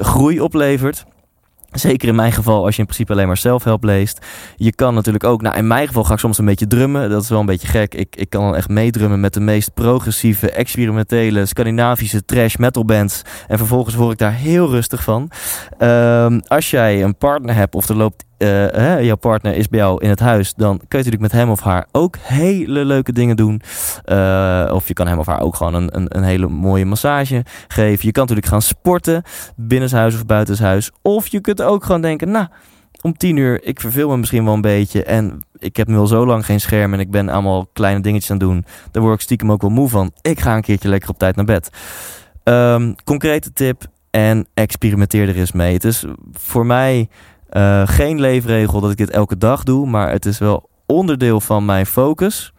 [0.00, 1.06] groei oplevert.
[1.72, 4.26] Zeker in mijn geval, als je in principe alleen maar zelfhelp leest.
[4.56, 7.10] Je kan natuurlijk ook, nou in mijn geval ga ik soms een beetje drummen.
[7.10, 7.94] Dat is wel een beetje gek.
[7.94, 13.22] Ik, ik kan dan echt meedrummen met de meest progressieve, experimentele, Scandinavische trash metal bands.
[13.46, 15.30] En vervolgens word ik daar heel rustig van.
[15.78, 20.02] Um, als jij een partner hebt of er loopt uh, jouw partner is bij jou
[20.02, 23.36] in het huis, dan kun je natuurlijk met hem of haar ook hele leuke dingen
[23.36, 23.62] doen.
[24.06, 27.44] Uh, of je kan hem of haar ook gewoon een, een, een, hele mooie massage
[27.68, 28.06] geven.
[28.06, 29.22] Je kan natuurlijk gaan sporten,
[29.56, 30.90] binnenshuis of buitenshuis.
[31.02, 32.46] Of je kunt ook gewoon denken, nou,
[33.00, 35.04] om tien uur, ik verveel me misschien wel een beetje.
[35.04, 38.30] En ik heb nu al zo lang geen scherm en ik ben allemaal kleine dingetjes
[38.30, 38.64] aan het doen.
[38.90, 40.12] Daar word ik stiekem ook wel moe van.
[40.20, 41.70] Ik ga een keertje lekker op tijd naar bed.
[42.44, 45.72] Um, concrete tip en experimenteer er eens mee.
[45.72, 47.08] Het is voor mij
[47.52, 51.64] uh, geen leefregel dat ik dit elke dag doe, maar het is wel onderdeel van
[51.64, 52.52] mijn focus.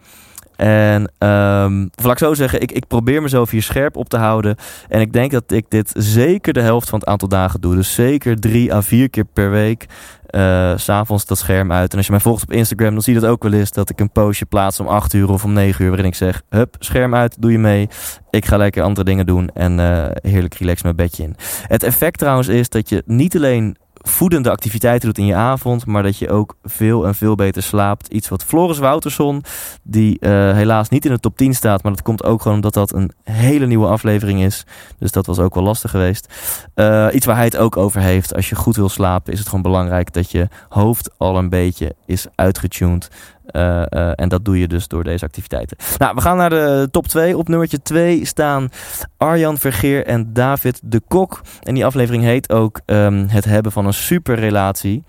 [0.60, 4.56] En um, ik zo zeggen, ik, ik probeer mezelf hier scherp op te houden.
[4.88, 7.74] En ik denk dat ik dit zeker de helft van het aantal dagen doe.
[7.74, 9.86] Dus zeker drie à vier keer per week.
[10.30, 11.90] Uh, S'avonds dat scherm uit.
[11.90, 13.72] En als je mij volgt op Instagram, dan zie je dat ook wel eens.
[13.72, 15.90] Dat ik een postje plaats om 8 uur of om 9 uur.
[15.90, 17.88] Waarin ik zeg: Hup, scherm uit, doe je mee.
[18.30, 19.48] Ik ga lekker andere dingen doen.
[19.48, 21.36] En uh, heerlijk relax mijn bedje in.
[21.66, 26.02] Het effect trouwens is dat je niet alleen voedende activiteiten doet in je avond, maar
[26.02, 28.06] dat je ook veel en veel beter slaapt.
[28.06, 29.42] Iets wat Floris Wouterson,
[29.82, 32.74] die uh, helaas niet in de top 10 staat, maar dat komt ook gewoon omdat
[32.74, 34.64] dat een hele nieuwe aflevering is.
[34.98, 36.34] Dus dat was ook wel lastig geweest.
[36.74, 38.34] Uh, iets waar hij het ook over heeft.
[38.34, 41.94] Als je goed wil slapen, is het gewoon belangrijk dat je hoofd al een beetje
[42.06, 43.08] is uitgetuned.
[43.52, 45.76] Uh, uh, en dat doe je dus door deze activiteiten.
[45.98, 47.36] Nou, we gaan naar de top 2.
[47.36, 48.68] Op nummertje 2 staan
[49.16, 51.40] Arjan Vergeer en David de Kok.
[51.62, 55.04] En die aflevering heet ook um, Het hebben van een superrelatie.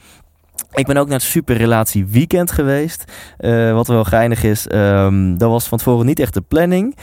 [0.74, 3.04] Ik ben ook naar het superrelatie weekend geweest.
[3.40, 6.96] Uh, wat wel geinig is, um, dat was van tevoren niet echt de planning.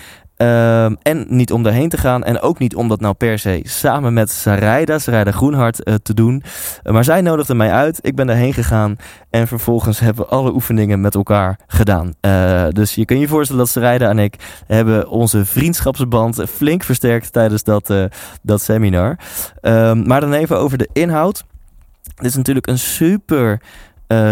[0.43, 2.25] Um, en niet om daarheen te gaan.
[2.25, 6.15] En ook niet om dat nou per se samen met Sarayda, Sarayda Groenhart, uh, te
[6.15, 6.43] doen.
[6.85, 7.99] Uh, maar zij nodigde mij uit.
[8.03, 8.97] Ik ben daarheen gegaan.
[9.31, 12.15] En vervolgens hebben we alle oefeningen met elkaar gedaan.
[12.21, 17.33] Uh, dus je kunt je voorstellen dat Sarayda en ik hebben onze vriendschapsband flink versterkt
[17.33, 17.93] tijdens dat,
[18.43, 19.19] dat seminar.
[19.63, 21.45] Um, maar dan even over de inhoud.
[22.15, 23.61] Dit is natuurlijk een super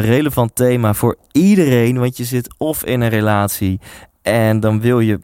[0.00, 1.98] relevant thema voor iedereen.
[1.98, 3.80] Want je zit of in een relatie
[4.22, 5.20] en dan wil je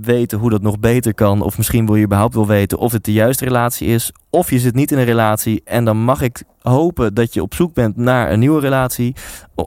[0.00, 1.42] weten hoe dat nog beter kan.
[1.42, 4.12] Of misschien wil je überhaupt wel weten of het de juiste relatie is.
[4.30, 5.60] Of je zit niet in een relatie.
[5.64, 9.14] En dan mag ik hopen dat je op zoek bent naar een nieuwe relatie.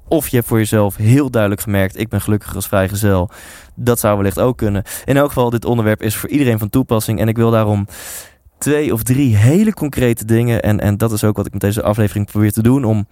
[0.07, 3.29] Of je hebt voor jezelf heel duidelijk gemerkt: ik ben gelukkig als vrijgezel.
[3.75, 4.83] Dat zou wellicht ook kunnen.
[5.05, 7.19] In elk geval, dit onderwerp is voor iedereen van toepassing.
[7.19, 7.87] En ik wil daarom
[8.57, 10.61] twee of drie hele concrete dingen.
[10.61, 12.83] En, en dat is ook wat ik met deze aflevering probeer te doen.
[12.83, 13.07] Om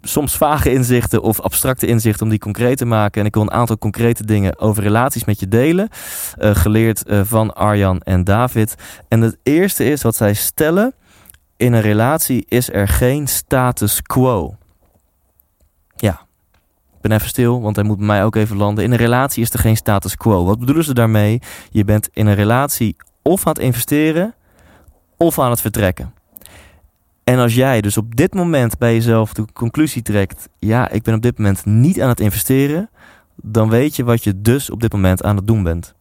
[0.00, 3.20] soms vage inzichten of abstracte inzichten om die concreet te maken.
[3.20, 5.88] En ik wil een aantal concrete dingen over relaties met je delen.
[6.38, 8.74] Uh, geleerd uh, van Arjan en David.
[9.08, 10.94] En het eerste is wat zij stellen.
[11.56, 14.56] In een relatie is er geen status quo.
[15.96, 16.26] Ja,
[16.94, 18.84] ik ben even stil, want hij moet bij mij ook even landen.
[18.84, 20.44] In een relatie is er geen status quo.
[20.44, 21.42] Wat bedoelen ze daarmee?
[21.70, 24.34] Je bent in een relatie of aan het investeren
[25.16, 26.13] of aan het vertrekken.
[27.24, 31.14] En als jij dus op dit moment bij jezelf de conclusie trekt: ja, ik ben
[31.14, 32.90] op dit moment niet aan het investeren,
[33.36, 35.94] dan weet je wat je dus op dit moment aan het doen bent.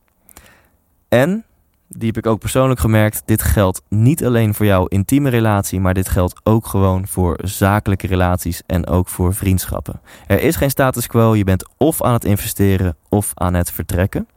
[1.10, 1.44] En,
[1.88, 5.94] die heb ik ook persoonlijk gemerkt, dit geldt niet alleen voor jouw intieme relatie, maar
[5.94, 10.02] dit geldt ook gewoon voor zakelijke relaties en ook voor vriendschappen.
[10.28, 14.28] Er is geen status quo, je bent of aan het investeren of aan het vertrekken.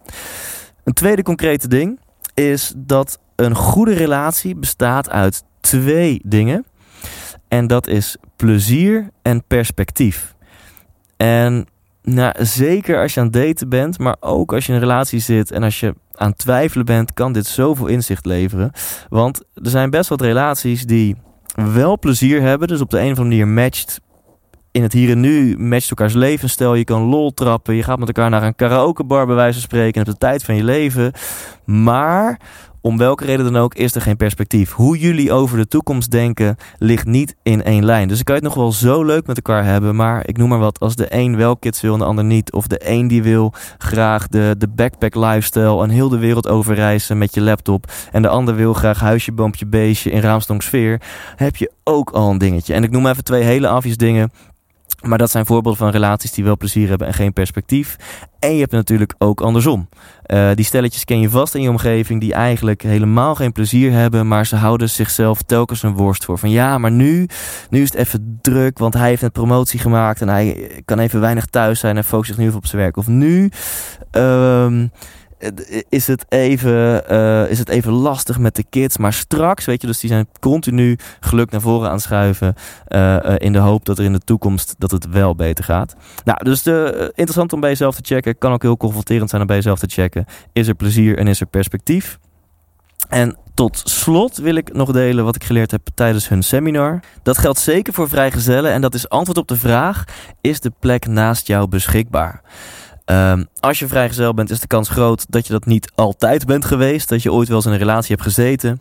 [0.85, 2.01] Een tweede concrete ding
[2.35, 6.65] is dat een goede relatie bestaat uit twee dingen.
[7.49, 10.35] En dat is plezier en perspectief.
[11.17, 11.67] En
[12.03, 15.19] nou, zeker als je aan het daten bent, maar ook als je in een relatie
[15.19, 18.73] zit en als je aan het twijfelen bent, kan dit zoveel inzicht leveren.
[19.09, 21.17] Want er zijn best wat relaties die
[21.55, 24.01] wel plezier hebben, dus op de een of andere manier matcht
[24.71, 26.75] in het hier en nu, matcht elkaars levensstijl.
[26.75, 30.01] Je kan lol trappen, je gaat met elkaar naar een karaokebar bij wijze van spreken
[30.01, 31.13] en hebt de tijd van je leven.
[31.65, 32.41] Maar
[32.87, 34.73] om welke reden dan ook is er geen perspectief.
[34.73, 38.09] Hoe jullie over de toekomst denken ligt niet in één lijn.
[38.09, 40.59] Dus ik kan het nog wel zo leuk met elkaar hebben, maar ik noem maar
[40.59, 40.81] wat.
[40.81, 42.53] Als de een wel kids wil en de ander niet.
[42.53, 47.19] Of de een die wil graag de, de backpack lifestyle en heel de wereld overreizen
[47.19, 47.93] met je laptop.
[48.13, 51.01] En de ander wil graag huisje, boompje, beestje in Raamstonksfeer.
[51.37, 52.75] Heb je ook al een dingetje.
[52.75, 54.31] En ik noem even twee hele afjes dingen
[55.03, 57.97] Maar dat zijn voorbeelden van relaties die wel plezier hebben en geen perspectief.
[58.39, 59.89] En je hebt natuurlijk ook andersom.
[60.27, 64.29] Uh, die stelletjes ken je vast in je omgeving die eigenlijk helemaal geen plezier hebben,
[64.29, 66.39] maar ze houden zichzelf telkens een worst voor.
[66.39, 67.29] Van ja, maar nu,
[67.71, 71.21] nu is het even druk, want hij heeft net promotie gemaakt en hij kan even
[71.21, 72.97] weinig thuis zijn en focust zich nu even op zijn werk.
[72.97, 73.51] Of nu,
[74.13, 74.91] um,
[75.89, 78.97] is het, even, uh, is het even lastig met de kids.
[78.97, 82.55] Maar straks, weet je, dus die zijn continu geluk naar voren aan schuiven.
[82.89, 85.97] Uh, in de hoop dat er in de toekomst dat het wel beter gaat.
[86.25, 86.67] Nou, dus
[87.07, 88.39] interessant om bij jezelf te checken.
[88.39, 90.25] Kan ook heel confronterend zijn om bij jezelf te checken.
[90.53, 92.19] Is er plezier en is er perspectief?
[93.09, 97.01] En tot slot wil ik nog delen wat ik geleerd heb tijdens hun seminar.
[97.23, 100.05] Dat geldt zeker voor vrijgezellen en dat is antwoord op de vraag:
[100.41, 102.43] is de plek naast jou beschikbaar?
[103.11, 106.65] Um, als je vrijgezel bent, is de kans groot dat je dat niet altijd bent
[106.65, 107.09] geweest.
[107.09, 108.81] Dat je ooit wel eens in een relatie hebt gezeten.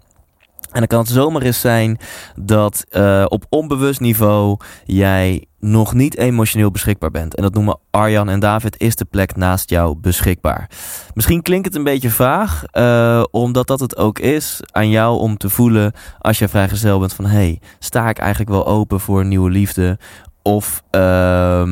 [0.71, 1.97] En dan kan het zomaar eens zijn
[2.35, 7.35] dat uh, op onbewust niveau jij nog niet emotioneel beschikbaar bent.
[7.35, 10.69] En dat noemen Arjan en David, is de plek naast jou beschikbaar.
[11.13, 15.37] Misschien klinkt het een beetje vaag, uh, omdat dat het ook is aan jou om
[15.37, 17.25] te voelen als je vrijgezel bent van...
[17.25, 19.99] hey, sta ik eigenlijk wel open voor nieuwe liefde?
[20.41, 21.63] Of uh,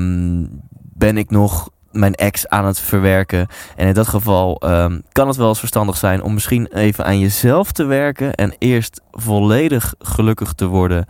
[0.93, 3.47] ben ik nog mijn ex aan het verwerken.
[3.75, 7.19] En in dat geval um, kan het wel eens verstandig zijn om misschien even aan
[7.19, 11.05] jezelf te werken en eerst volledig gelukkig te worden.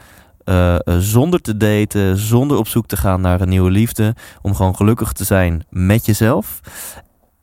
[0.46, 4.16] Uh, zonder te daten, zonder op zoek te gaan naar een nieuwe liefde.
[4.42, 6.60] Om gewoon gelukkig te zijn met jezelf.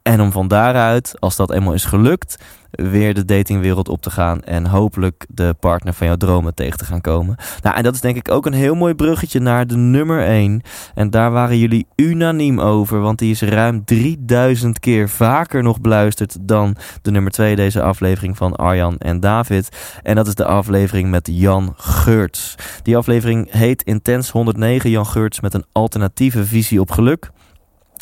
[0.02, 2.38] En om van daaruit, als dat eenmaal is gelukt,
[2.70, 6.84] weer de datingwereld op te gaan en hopelijk de partner van jouw dromen tegen te
[6.84, 7.36] gaan komen.
[7.62, 10.62] Nou, en dat is denk ik ook een heel mooi bruggetje naar de nummer 1.
[10.94, 16.36] En daar waren jullie unaniem over, want die is ruim 3000 keer vaker nog beluisterd
[16.40, 19.68] dan de nummer 2 deze aflevering van Arjan en David.
[20.02, 22.54] En dat is de aflevering met Jan Geurts.
[22.82, 27.30] Die aflevering heet Intens 109 Jan Geurts met een alternatieve visie op geluk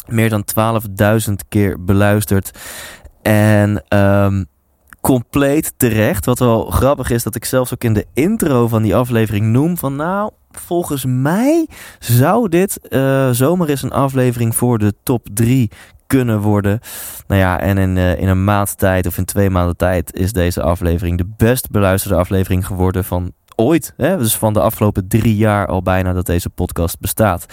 [0.08, 0.44] meer dan
[1.28, 2.58] 12.000 keer beluisterd.
[3.22, 4.46] En um,
[5.00, 6.24] compleet terecht.
[6.24, 9.76] Wat wel grappig is, dat ik zelfs ook in de intro van die aflevering noem
[9.76, 15.70] van nou, volgens mij zou dit uh, zomaar eens een aflevering voor de top 3
[16.06, 16.80] kunnen worden.
[17.26, 20.32] Nou ja, en in, uh, in een maand tijd of in twee maanden tijd is
[20.32, 23.92] deze aflevering de best beluisterde aflevering geworden van ooit.
[23.96, 24.18] Hè?
[24.18, 27.46] Dus van de afgelopen drie jaar al bijna dat deze podcast bestaat.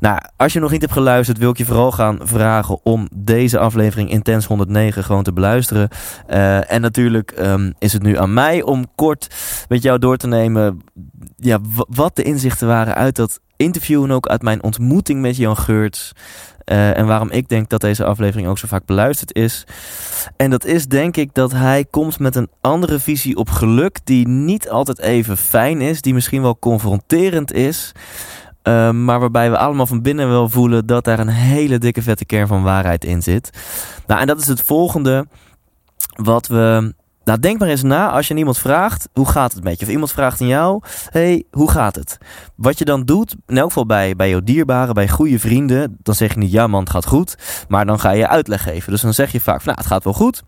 [0.00, 3.58] Nou, als je nog niet hebt geluisterd, wil ik je vooral gaan vragen om deze
[3.58, 5.88] aflevering Intens 109 gewoon te beluisteren.
[6.28, 9.34] Uh, en natuurlijk um, is het nu aan mij om kort
[9.68, 10.82] met jou door te nemen
[11.36, 15.56] ja, wat de inzichten waren uit dat interview en ook uit mijn ontmoeting met Jan
[15.56, 16.12] Geurts.
[16.72, 19.64] Uh, en waarom ik denk dat deze aflevering ook zo vaak beluisterd is.
[20.36, 23.98] En dat is denk ik dat hij komt met een andere visie op geluk.
[24.04, 26.02] Die niet altijd even fijn is.
[26.02, 27.92] Die misschien wel confronterend is.
[28.62, 32.24] Uh, maar waarbij we allemaal van binnen wel voelen dat daar een hele dikke vette
[32.24, 33.50] kern van waarheid in zit.
[34.06, 35.26] Nou, en dat is het volgende
[36.22, 36.94] wat we
[37.28, 39.86] nou, denk maar eens na als je iemand vraagt, hoe gaat het met je?
[39.86, 42.18] Of iemand vraagt aan jou, hey, hoe gaat het?
[42.54, 46.14] Wat je dan doet, in elk geval bij, bij jouw dierbaren, bij goede vrienden, dan
[46.14, 47.64] zeg je niet, ja man, het gaat goed.
[47.68, 48.92] Maar dan ga je uitleg geven.
[48.92, 50.42] Dus dan zeg je vaak, nou, het gaat wel goed.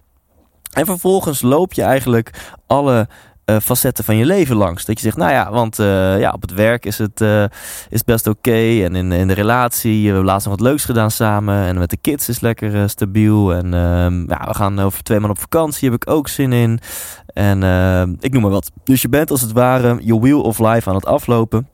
[0.70, 3.08] En vervolgens loop je eigenlijk alle
[3.44, 4.84] facetten van je leven langs.
[4.84, 7.44] Dat je zegt, nou ja, want uh, ja, op het werk is het, uh,
[7.88, 8.82] is best oké.
[8.84, 11.64] En in, in de relatie, we hebben laatst nog wat leuks gedaan samen.
[11.64, 13.54] En met de kids is lekker stabiel.
[13.54, 16.80] En ehm, ja, we gaan over twee maanden op vakantie, heb ik ook zin in.
[17.26, 18.70] En ehm, ik noem maar wat.
[18.84, 21.68] Dus je bent als het ware je wheel of life aan het aflopen.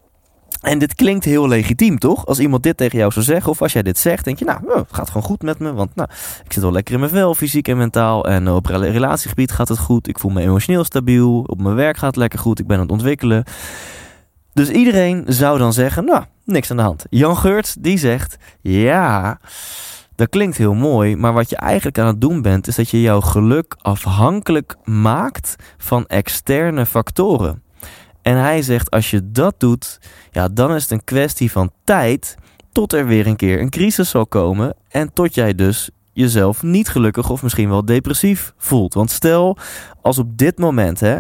[0.67, 2.27] En dit klinkt heel legitiem, toch?
[2.27, 4.61] Als iemand dit tegen jou zou zeggen, of als jij dit zegt, denk je, nou,
[4.79, 5.73] het gaat gewoon goed met me.
[5.73, 6.09] Want nou,
[6.45, 8.29] ik zit wel lekker in mijn vel, fysiek en mentaal.
[8.29, 10.09] En op relatiegebied gaat het goed.
[10.09, 11.45] Ik voel me emotioneel stabiel.
[11.47, 12.59] Op mijn werk gaat het lekker goed.
[12.59, 13.45] Ik ben aan het ontwikkelen.
[14.53, 17.05] Dus iedereen zou dan zeggen, nou, niks aan de hand.
[17.11, 19.39] Jan Geurts, die zegt, ja,
[20.14, 21.17] dat klinkt heel mooi.
[21.17, 25.57] Maar wat je eigenlijk aan het doen bent, is dat je jouw geluk afhankelijk maakt
[25.79, 27.62] van externe factoren.
[28.27, 29.99] En hij zegt, als je dat doet,
[30.31, 32.37] ja, dan is het een kwestie van tijd
[32.72, 36.89] tot er weer een keer een crisis zal komen en tot jij dus jezelf niet
[36.89, 38.95] gelukkig of misschien wel depressief voelt.
[38.95, 39.57] Want stel,
[40.03, 41.18] als op dit moment, hè,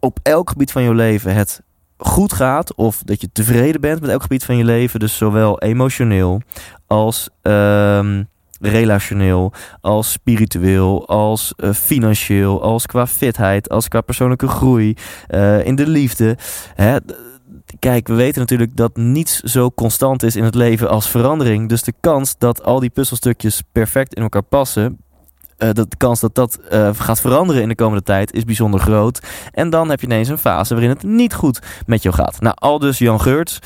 [0.00, 1.62] op elk gebied van je leven het
[1.96, 5.60] goed gaat of dat je tevreden bent met elk gebied van je leven, dus zowel
[5.60, 6.40] emotioneel
[6.86, 8.28] als um,
[8.62, 14.94] relationeel, als spiritueel, als uh, financieel, als qua fitheid, als qua persoonlijke groei,
[15.30, 16.36] uh, in de liefde.
[16.74, 16.96] Hè,
[17.78, 21.68] kijk, we weten natuurlijk dat niets zo constant is in het leven als verandering.
[21.68, 24.98] Dus de kans dat al die puzzelstukjes perfect in elkaar passen,
[25.58, 26.58] uh, dat de kans dat dat
[26.92, 29.20] gaat veranderen in de komende tijd is bijzonder groot.
[29.52, 32.40] En dan heb je ineens een fase waarin het niet goed met jou gaat.
[32.40, 33.58] Nou, al dus Jan Geurts.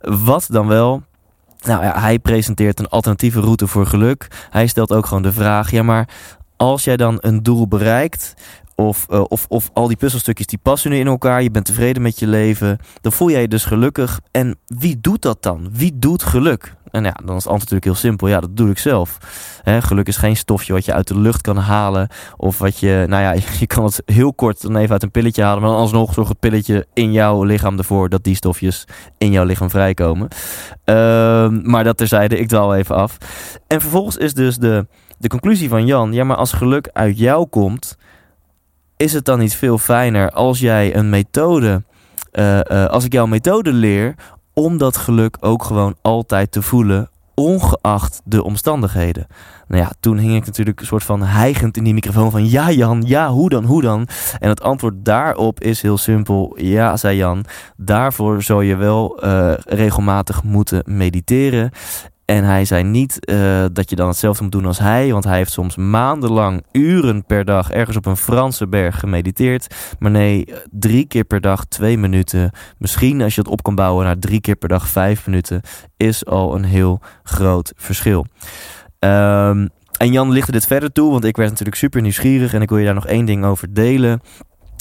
[0.00, 1.02] Wat dan wel
[1.66, 4.26] Nou ja, hij presenteert een alternatieve route voor geluk.
[4.50, 6.08] Hij stelt ook gewoon de vraag: ja, maar
[6.56, 8.34] als jij dan een doel bereikt,
[8.86, 12.02] of, uh, of, of al die puzzelstukjes die passen nu in elkaar, je bent tevreden
[12.02, 14.20] met je leven, dan voel jij je dus gelukkig.
[14.30, 15.68] En wie doet dat dan?
[15.72, 16.74] Wie doet geluk?
[16.90, 18.28] En ja, dan is het antwoord natuurlijk heel simpel.
[18.28, 19.18] Ja, dat doe ik zelf.
[19.64, 22.08] Geluk is geen stofje wat je uit de lucht kan halen.
[22.36, 25.42] Of wat je, nou ja, je kan het heel kort dan even uit een pilletje
[25.42, 25.62] halen.
[25.62, 28.84] Maar dan alsnog zorgt het pilletje in jouw lichaam ervoor dat die stofjes
[29.18, 30.28] in jouw lichaam vrijkomen.
[30.84, 33.16] Uh, maar dat terzijde, ik dwaal even af.
[33.66, 34.86] En vervolgens is dus de,
[35.18, 37.96] de conclusie van Jan: ja, maar als geluk uit jou komt,
[39.00, 41.82] is het dan niet veel fijner als jij een methode.
[42.32, 44.14] Uh, uh, als ik jouw methode leer
[44.54, 49.26] om dat geluk ook gewoon altijd te voelen, ongeacht de omstandigheden.
[49.68, 52.70] Nou ja, toen hing ik natuurlijk een soort van hijgend in die microfoon van ja
[52.70, 54.08] Jan, ja hoe dan, hoe dan?
[54.38, 57.44] En het antwoord daarop is heel simpel, ja zei Jan,
[57.76, 61.70] daarvoor zou je wel uh, regelmatig moeten mediteren.
[62.30, 65.12] En hij zei niet uh, dat je dan hetzelfde moet doen als hij.
[65.12, 69.74] Want hij heeft soms maandenlang, uren per dag ergens op een Franse berg gemediteerd.
[69.98, 72.50] Maar nee, drie keer per dag twee minuten.
[72.78, 75.60] Misschien als je het op kan bouwen naar drie keer per dag vijf minuten.
[75.96, 78.26] Is al een heel groot verschil.
[78.98, 82.54] Um, en Jan lichtte dit verder toe, want ik werd natuurlijk super nieuwsgierig.
[82.54, 84.20] En ik wil je daar nog één ding over delen.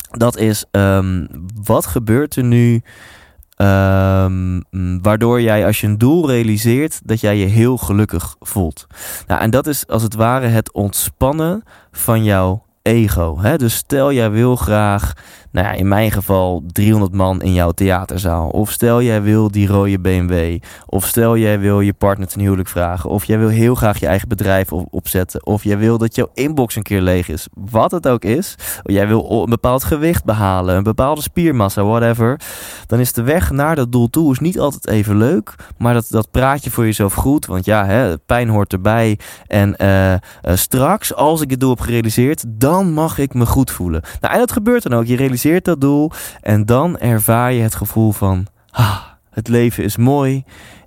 [0.10, 1.28] Dat is, um,
[1.64, 2.82] wat gebeurt er nu...
[3.62, 4.64] Um,
[5.01, 8.88] waardoor jij als je een doel realiseert, dat jij je heel gelukkig voelt.
[9.28, 13.39] Nou, en dat is als het ware het ontspannen van jouw ego.
[13.39, 13.57] Hè?
[13.57, 15.14] Dus stel jij wil graag,
[15.52, 18.50] nou ja, in mijn geval 300 man in jouw theaterzaal.
[18.50, 20.58] Of stel jij wil die rode BMW.
[20.86, 23.10] Of stel jij wil je partner ten huwelijk vragen.
[23.10, 25.45] Of jij wil heel graag je eigen bedrijf opzetten.
[25.45, 27.47] Of jij wil dat jouw inbox een keer leeg is.
[27.54, 28.56] Wat het ook is.
[28.84, 30.76] Jij wil een bepaald gewicht behalen.
[30.76, 32.39] Een bepaalde spiermassa, whatever.
[32.86, 35.56] Dan is de weg naar dat doel toe is niet altijd even leuk.
[35.78, 37.45] Maar dat, dat praat je voor jezelf goed.
[37.45, 39.20] Want ja, hè, pijn hoort erbij.
[39.47, 43.72] En uh, uh, straks, als ik het doel heb gerealiseerd, dan mag ik me goed
[43.72, 44.02] voelen.
[44.22, 45.06] Nou, en dat gebeurt dan ook.
[45.06, 46.12] Je realiseert dat doel
[46.42, 48.48] en dan ervaar je het gevoel van...
[48.72, 50.44] Ah, het leven is mooi.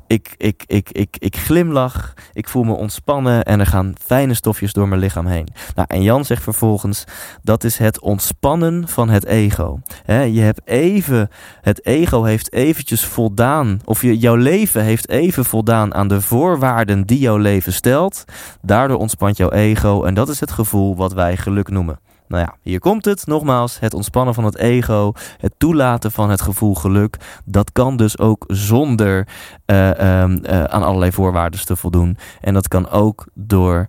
[0.07, 4.73] Ik, ik, ik, ik, ik glimlach, ik voel me ontspannen en er gaan fijne stofjes
[4.73, 5.49] door mijn lichaam heen.
[5.75, 7.05] Nou, en Jan zegt vervolgens,
[7.43, 9.81] dat is het ontspannen van het ego.
[10.05, 11.29] He, je hebt even,
[11.61, 17.07] het ego heeft eventjes voldaan, of je, jouw leven heeft even voldaan aan de voorwaarden
[17.07, 18.25] die jouw leven stelt.
[18.63, 21.99] Daardoor ontspant jouw ego en dat is het gevoel wat wij geluk noemen.
[22.33, 23.27] Nou ja, hier komt het.
[23.27, 27.17] Nogmaals, het ontspannen van het ego, het toelaten van het gevoel geluk.
[27.45, 29.29] Dat kan dus ook zonder
[29.67, 32.17] uh, uh, uh, aan allerlei voorwaarden te voldoen.
[32.41, 33.89] En dat kan ook door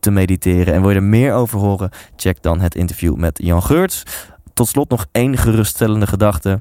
[0.00, 0.74] te mediteren.
[0.74, 1.90] En wil je er meer over horen?
[2.16, 4.02] Check dan het interview met Jan Geurts.
[4.54, 6.60] Tot slot nog één geruststellende gedachte.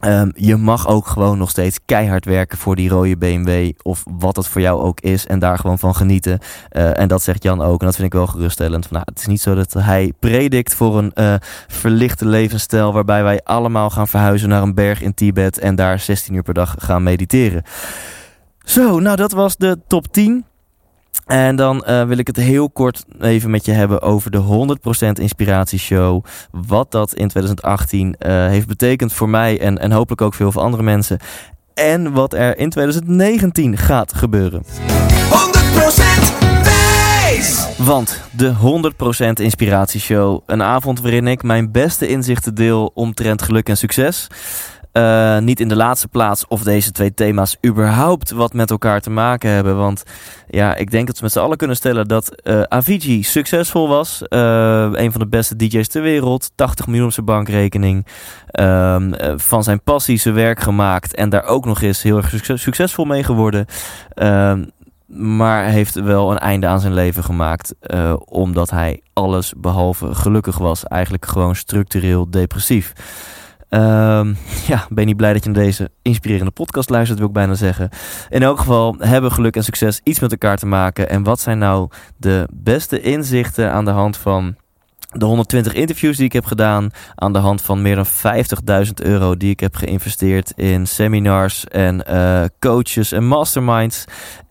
[0.00, 3.70] Um, je mag ook gewoon nog steeds keihard werken voor die rode BMW.
[3.82, 5.26] Of wat het voor jou ook is.
[5.26, 6.38] En daar gewoon van genieten.
[6.72, 7.80] Uh, en dat zegt Jan ook.
[7.80, 8.86] En dat vind ik wel geruststellend.
[8.86, 11.34] Van, nou, het is niet zo dat hij predikt voor een uh,
[11.66, 12.92] verlichte levensstijl.
[12.92, 15.58] Waarbij wij allemaal gaan verhuizen naar een berg in Tibet.
[15.58, 17.62] En daar 16 uur per dag gaan mediteren.
[18.64, 20.44] Zo, nou dat was de top 10.
[21.26, 24.76] En dan uh, wil ik het heel kort even met je hebben over de
[25.16, 26.24] 100% Inspiratieshow.
[26.50, 30.62] Wat dat in 2018 uh, heeft betekend voor mij en, en hopelijk ook veel voor
[30.62, 31.18] andere mensen.
[31.74, 34.62] En wat er in 2019 gaat gebeuren.
[34.64, 34.68] 100%
[36.62, 37.66] wijs!
[37.78, 38.54] Want de
[39.28, 40.40] 100% Inspiratieshow.
[40.46, 44.26] Een avond waarin ik mijn beste inzichten deel omtrent geluk en succes.
[44.96, 49.10] Uh, niet in de laatste plaats of deze twee thema's überhaupt wat met elkaar te
[49.10, 49.76] maken hebben.
[49.76, 50.02] Want
[50.48, 54.22] ja, ik denk dat we met z'n allen kunnen stellen dat uh, Avicii succesvol was.
[54.28, 56.50] Uh, een van de beste DJ's ter wereld.
[56.54, 58.06] 80 miljoen op zijn bankrekening.
[59.36, 61.14] van zijn passie zijn werk gemaakt.
[61.14, 63.66] En daar ook nog eens heel erg succes succesvol mee geworden.
[65.06, 67.74] maar heeft wel een einde aan zijn leven gemaakt.
[68.24, 70.84] omdat hij alles behalve gelukkig was.
[70.84, 72.92] Eigenlijk gewoon structureel depressief.
[73.70, 74.36] Um,
[74.72, 77.54] ja, ben je niet blij dat je naar deze inspirerende podcast luistert, wil ik bijna
[77.54, 77.88] zeggen.
[78.28, 81.08] In elk geval hebben geluk en succes iets met elkaar te maken.
[81.08, 84.56] En wat zijn nou de beste inzichten aan de hand van
[85.10, 88.06] de 120 interviews die ik heb gedaan, aan de hand van meer dan
[88.86, 94.04] 50.000 euro die ik heb geïnvesteerd in seminars en uh, coaches en masterminds.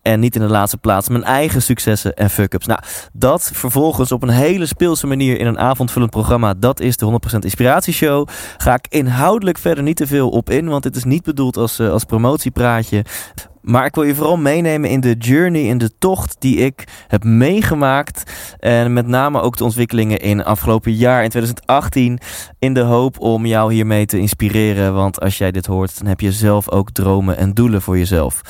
[0.06, 2.66] En niet in de laatste plaats mijn eigen successen en fuck-ups.
[2.66, 2.80] Nou,
[3.14, 6.54] dat vervolgens op een hele speelse manier in een avondvullend programma.
[6.54, 8.28] Dat is de 100% Inspiratieshow.
[8.58, 11.80] Ga ik inhoudelijk verder niet te veel op in, want dit is niet bedoeld als,
[11.80, 13.06] als promotiepraatje.
[13.66, 17.24] Maar ik wil je vooral meenemen in de journey, in de tocht die ik heb
[17.24, 18.32] meegemaakt.
[18.60, 22.20] En met name ook de ontwikkelingen in afgelopen jaar, in 2018.
[22.60, 24.94] In de hoop om jou hiermee te inspireren.
[24.94, 28.42] Want als jij dit hoort, dan heb je zelf ook dromen en doelen voor jezelf.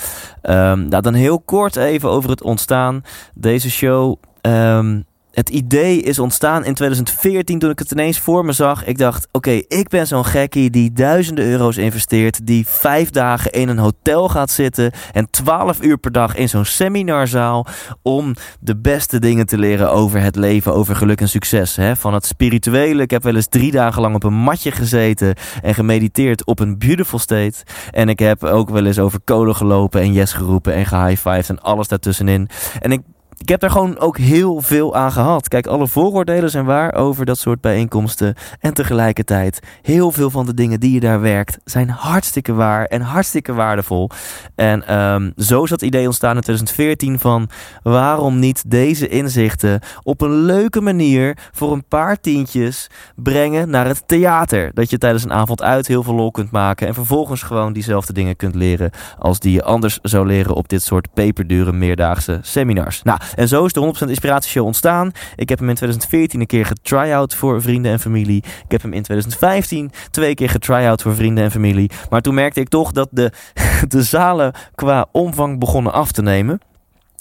[0.44, 3.04] Um, nou, dan heel kort even over het ontstaan.
[3.34, 4.16] Deze show.
[4.42, 8.86] Um, het idee is ontstaan in 2014 toen ik het ineens voor me zag.
[8.86, 12.46] Ik dacht, oké, ik ben zo'n gekkie die duizenden euro's investeert.
[12.46, 14.92] Die vijf dagen in een hotel gaat zitten.
[15.12, 17.66] En twaalf uur per dag in zo'n seminarzaal.
[18.02, 21.76] Om de beste dingen te leren over het leven, over geluk en succes.
[21.76, 21.96] Hè?
[21.96, 23.02] Van het spirituele.
[23.02, 25.36] Ik heb wel eens drie dagen lang op een matje gezeten.
[25.62, 27.64] En gemediteerd op een beautiful state.
[27.92, 31.62] En ik heb ook wel eens over kolen gelopen en yes geroepen en gehighfived en
[31.62, 32.50] alles daartussenin.
[32.80, 33.02] En ik
[33.46, 35.48] ik heb daar gewoon ook heel veel aan gehad.
[35.48, 38.36] Kijk, alle vooroordelen zijn waar over dat soort bijeenkomsten.
[38.60, 43.02] En tegelijkertijd, heel veel van de dingen die je daar werkt, zijn hartstikke waar en
[43.02, 44.10] hartstikke waardevol.
[44.56, 47.50] En um, zo is dat idee ontstaan in 2014 van
[47.84, 54.08] waarom niet deze inzichten op een leuke manier voor een paar tientjes brengen naar het
[54.08, 54.72] theater.
[54.74, 58.14] Dat je tijdens een avond uit heel veel lol kunt maken en vervolgens gewoon diezelfde
[58.14, 63.04] dingen kunt leren als die je anders zou leren op dit soort peperdure meerdaagse seminars.
[63.04, 65.12] Nou, en zo is de 100% Inspiratieshow ontstaan.
[65.36, 68.44] Ik heb hem in 2014 een keer getry-out voor vrienden en familie.
[68.64, 71.92] Ik heb hem in 2015 twee keer getry-out voor vrienden en familie.
[72.10, 73.32] Maar toen merkte ik toch dat de,
[73.88, 76.60] de zalen qua omvang begonnen af te nemen.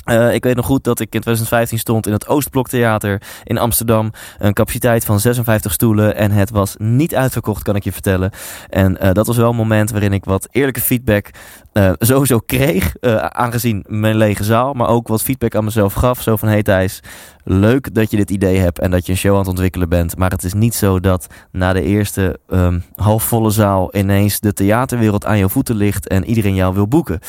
[0.05, 4.12] Uh, ik weet nog goed dat ik in 2015 stond in het Oostbloktheater in Amsterdam.
[4.38, 6.16] Een capaciteit van 56 stoelen.
[6.16, 8.30] En het was niet uitverkocht, kan ik je vertellen.
[8.68, 11.30] En uh, dat was wel een moment waarin ik wat eerlijke feedback
[11.72, 12.94] uh, sowieso kreeg.
[13.28, 14.72] aangezien mijn lege zaal.
[14.72, 16.22] Maar ook wat feedback aan mezelf gaf.
[16.22, 17.00] Zo van, hey Thijs,
[17.45, 20.16] leuk dat je dit idee hebt en dat je een show aan het ontwikkelen bent.
[20.16, 25.26] Maar het is niet zo dat na de eerste um, halfvolle zaal ineens de theaterwereld
[25.26, 27.20] aan jouw voeten ligt en iedereen jou wil boeken.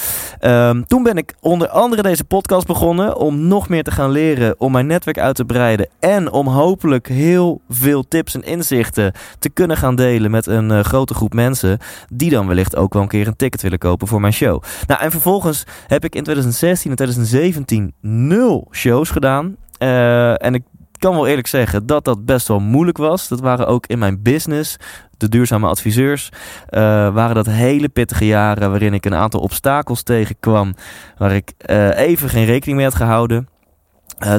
[0.42, 4.56] Um, toen ben ik onder andere deze podcast begonnen om nog meer te gaan leren,
[4.58, 9.50] om mijn netwerk uit te breiden en om hopelijk heel veel tips en inzichten te
[9.50, 11.78] kunnen gaan delen met een uh, grote groep mensen
[12.10, 14.64] die dan wellicht ook wel een keer een ticket willen kopen voor mijn show.
[14.88, 19.56] Nou, en vervolgens heb ik in 2016 en 2017 nul shows gedaan.
[19.80, 20.64] Uh, en ik
[20.98, 23.28] kan wel eerlijk zeggen dat dat best wel moeilijk was.
[23.28, 24.78] Dat waren ook in mijn business,
[25.18, 26.80] de duurzame adviseurs, uh,
[27.14, 30.76] waren dat hele pittige jaren waarin ik een aantal obstakels tegenkwam,
[31.18, 33.48] waar ik uh, even geen rekening mee had gehouden.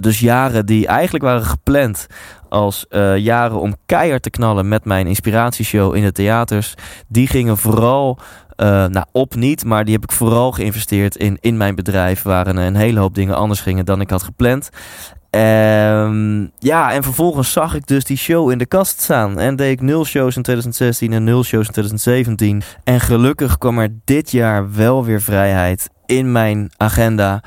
[0.00, 2.06] dus jaren die eigenlijk waren gepland
[2.48, 6.74] als jaren om keihard te knallen met mijn inspiratieshow in de theaters,
[7.08, 8.18] die gingen vooral
[8.56, 12.46] uh, nou, op niet, maar die heb ik vooral geïnvesteerd in, in mijn bedrijf, waar
[12.46, 14.70] een, een hele hoop dingen anders gingen dan ik had gepland.
[15.36, 19.38] Um, ja, en vervolgens zag ik dus die show in de kast staan.
[19.38, 22.62] En deed ik nul shows in 2016 en nul shows in 2017.
[22.84, 27.42] En gelukkig kwam er dit jaar wel weer vrijheid in mijn agenda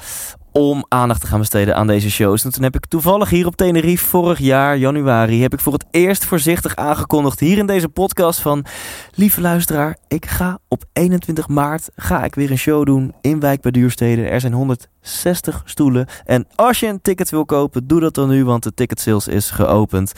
[0.51, 2.43] om aandacht te gaan besteden aan deze shows.
[2.43, 5.85] En toen heb ik toevallig hier op Tenerife vorig jaar, januari, heb ik voor het
[5.91, 8.65] eerst voorzichtig aangekondigd hier in deze podcast van,
[9.13, 13.61] lieve luisteraar, ik ga op 21 maart ga ik weer een show doen in Wijk
[13.61, 14.27] bij Duurstede.
[14.27, 16.07] Er zijn 160 stoelen.
[16.25, 19.27] En als je een ticket wil kopen, doe dat dan nu, want de ticket sales
[19.27, 20.13] is geopend.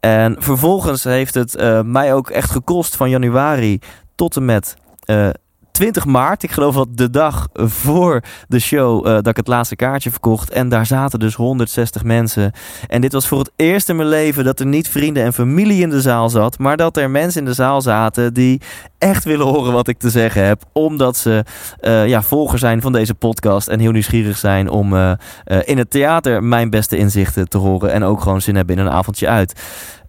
[0.00, 3.78] En vervolgens heeft het uh, mij ook echt gekost van januari
[4.14, 4.76] tot en met
[5.06, 5.28] uh,
[5.78, 9.76] 20 maart, ik geloof dat de dag voor de show, uh, dat ik het laatste
[9.76, 10.50] kaartje verkocht.
[10.50, 12.52] En daar zaten dus 160 mensen.
[12.86, 15.82] En dit was voor het eerst in mijn leven dat er niet vrienden en familie
[15.82, 16.58] in de zaal zat.
[16.58, 18.60] Maar dat er mensen in de zaal zaten die
[18.98, 20.62] echt willen horen wat ik te zeggen heb.
[20.72, 21.44] Omdat ze
[21.80, 23.68] uh, ja, volger zijn van deze podcast.
[23.68, 25.12] En heel nieuwsgierig zijn om uh,
[25.64, 27.92] in het theater mijn beste inzichten te horen.
[27.92, 29.60] En ook gewoon zin hebben in een avondje uit.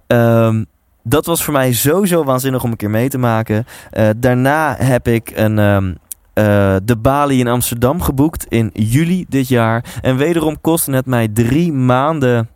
[0.07, 0.65] Um,
[1.09, 3.65] dat was voor mij sowieso waanzinnig om een keer mee te maken.
[3.93, 5.57] Uh, daarna heb ik een.
[5.57, 5.97] Um,
[6.33, 9.83] uh, de Bali in Amsterdam geboekt in juli dit jaar.
[10.01, 12.49] En wederom kostte het mij drie maanden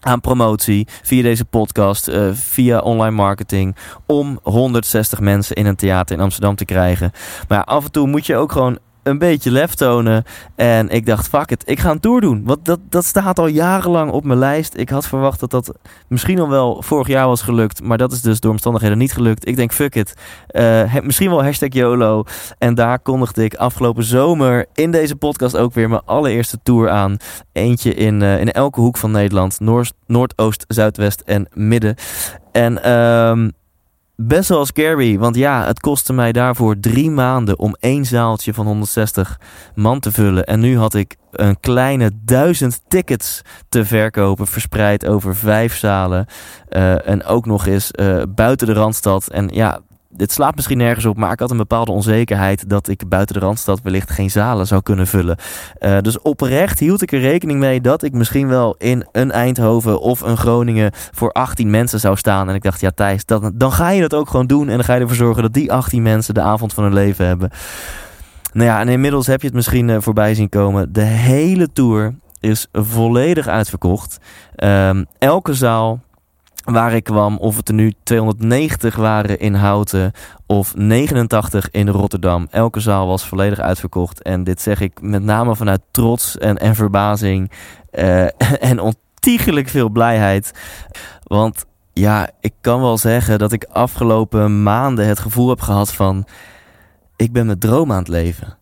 [0.00, 3.76] aan promotie via deze podcast, uh, via online marketing,
[4.06, 7.12] om 160 mensen in een theater in Amsterdam te krijgen.
[7.48, 10.24] Maar af en toe moet je ook gewoon een beetje lef tonen.
[10.56, 12.42] En ik dacht, fuck it, ik ga een tour doen.
[12.44, 14.76] Want dat, dat staat al jarenlang op mijn lijst.
[14.76, 15.72] Ik had verwacht dat dat
[16.08, 17.82] misschien al wel vorig jaar was gelukt.
[17.82, 19.48] Maar dat is dus door omstandigheden niet gelukt.
[19.48, 20.14] Ik denk, fuck it.
[20.50, 22.24] Uh, misschien wel hashtag YOLO.
[22.58, 27.16] En daar kondigde ik afgelopen zomer in deze podcast ook weer mijn allereerste tour aan.
[27.52, 29.60] Eentje in, uh, in elke hoek van Nederland.
[29.60, 31.94] Noord, Noordoost, Zuidwest en Midden.
[32.52, 32.90] En...
[32.90, 33.52] Um,
[34.16, 35.18] best wel scary.
[35.18, 39.40] Want ja, het kostte mij daarvoor drie maanden om één zaaltje van 160
[39.74, 40.44] man te vullen.
[40.44, 46.26] En nu had ik een kleine duizend tickets te verkopen, verspreid over vijf zalen.
[46.70, 49.28] Uh, en ook nog eens uh, buiten de Randstad.
[49.28, 49.80] En ja,
[50.16, 53.46] dit slaat misschien nergens op, maar ik had een bepaalde onzekerheid dat ik buiten de
[53.46, 55.36] Randstad wellicht geen zalen zou kunnen vullen.
[55.80, 60.00] Uh, dus oprecht hield ik er rekening mee dat ik misschien wel in een Eindhoven
[60.00, 62.48] of een Groningen voor 18 mensen zou staan.
[62.48, 64.94] En ik dacht, ja Thijs, dan ga je dat ook gewoon doen en dan ga
[64.94, 67.50] je ervoor zorgen dat die 18 mensen de avond van hun leven hebben.
[68.52, 70.92] Nou ja, en inmiddels heb je het misschien uh, voorbij zien komen.
[70.92, 74.18] De hele tour is volledig uitverkocht.
[74.56, 76.00] Um, elke zaal
[76.62, 80.12] waar ik kwam, of het er nu 290 waren in Houten
[80.46, 82.46] of 89 in Rotterdam.
[82.50, 84.22] Elke zaal was volledig uitverkocht.
[84.22, 87.50] En dit zeg ik met name vanuit trots en, en verbazing
[87.92, 88.22] uh,
[88.70, 90.52] en ontiegelijk veel blijheid.
[91.22, 96.24] Want ja, ik kan wel zeggen dat ik afgelopen maanden het gevoel heb gehad van...
[97.16, 98.58] ik ben mijn droom aan het leven.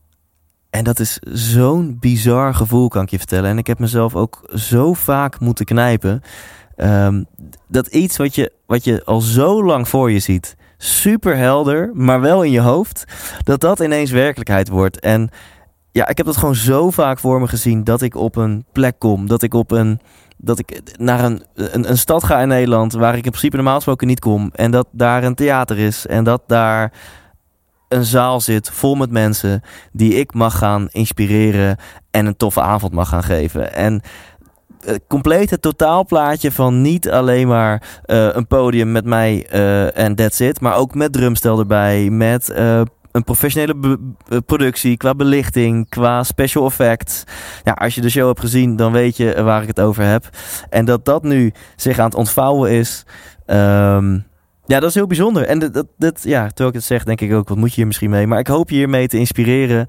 [0.70, 3.50] En dat is zo'n bizar gevoel, kan ik je vertellen.
[3.50, 6.22] En ik heb mezelf ook zo vaak moeten knijpen...
[6.82, 7.26] Um,
[7.68, 12.20] dat iets wat je, wat je al zo lang voor je ziet, super helder, maar
[12.20, 13.04] wel in je hoofd,
[13.42, 15.00] dat dat ineens werkelijkheid wordt.
[15.00, 15.30] En
[15.92, 18.98] ja, ik heb dat gewoon zo vaak voor me gezien dat ik op een plek
[18.98, 20.00] kom, dat ik op een
[20.42, 23.74] dat ik naar een, een, een, stad ga in Nederland waar ik in principe normaal
[23.74, 24.50] gesproken niet kom.
[24.54, 26.06] En dat daar een theater is.
[26.06, 26.92] En dat daar
[27.88, 29.62] een zaal zit vol met mensen
[29.92, 31.76] die ik mag gaan inspireren
[32.10, 33.74] en een toffe avond mag gaan geven.
[33.74, 34.02] En
[35.08, 40.40] compleet het totaalplaatje van niet alleen maar uh, een podium met mij uh, en that's
[40.40, 40.60] it.
[40.60, 42.52] Maar ook met drumstel erbij, met
[43.12, 43.98] een professionele
[44.46, 47.24] productie qua belichting, qua special effects.
[47.64, 50.28] Ja, als je de show hebt gezien, dan weet je waar ik het over heb.
[50.70, 53.04] En dat dat nu zich aan het ontvouwen is...
[53.46, 54.28] Um,
[54.70, 55.46] ja, dat is heel bijzonder.
[55.46, 57.86] En dat, dat, ja, terwijl ik het zeg, denk ik ook, wat moet je hier
[57.86, 58.26] misschien mee?
[58.26, 59.86] Maar ik hoop je hiermee te inspireren.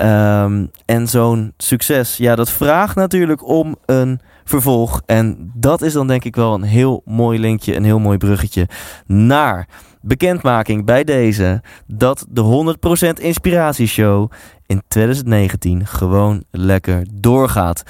[0.00, 5.02] Um, en zo'n succes, ja, dat vraagt natuurlijk om een vervolg.
[5.06, 8.68] En dat is dan denk ik wel een heel mooi linkje, een heel mooi bruggetje
[9.06, 9.68] naar
[10.00, 12.74] bekendmaking bij deze dat de
[13.18, 14.30] 100% Inspiratieshow
[14.66, 17.82] in 2019 gewoon lekker doorgaat.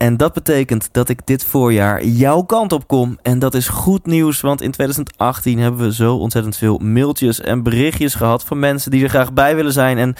[0.00, 3.18] En dat betekent dat ik dit voorjaar jouw kant op kom.
[3.22, 7.62] En dat is goed nieuws, want in 2018 hebben we zo ontzettend veel mailtjes en
[7.62, 9.98] berichtjes gehad van mensen die er graag bij willen zijn.
[9.98, 10.14] En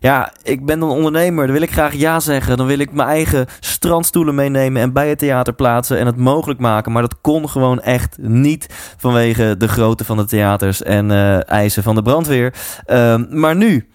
[0.00, 2.56] ja, ik ben dan ondernemer, dan wil ik graag ja zeggen.
[2.56, 6.60] Dan wil ik mijn eigen strandstoelen meenemen en bij het theater plaatsen en het mogelijk
[6.60, 6.92] maken.
[6.92, 8.66] Maar dat kon gewoon echt niet
[8.96, 12.54] vanwege de grootte van de theaters en uh, eisen van de brandweer.
[12.86, 13.86] Uh, maar nu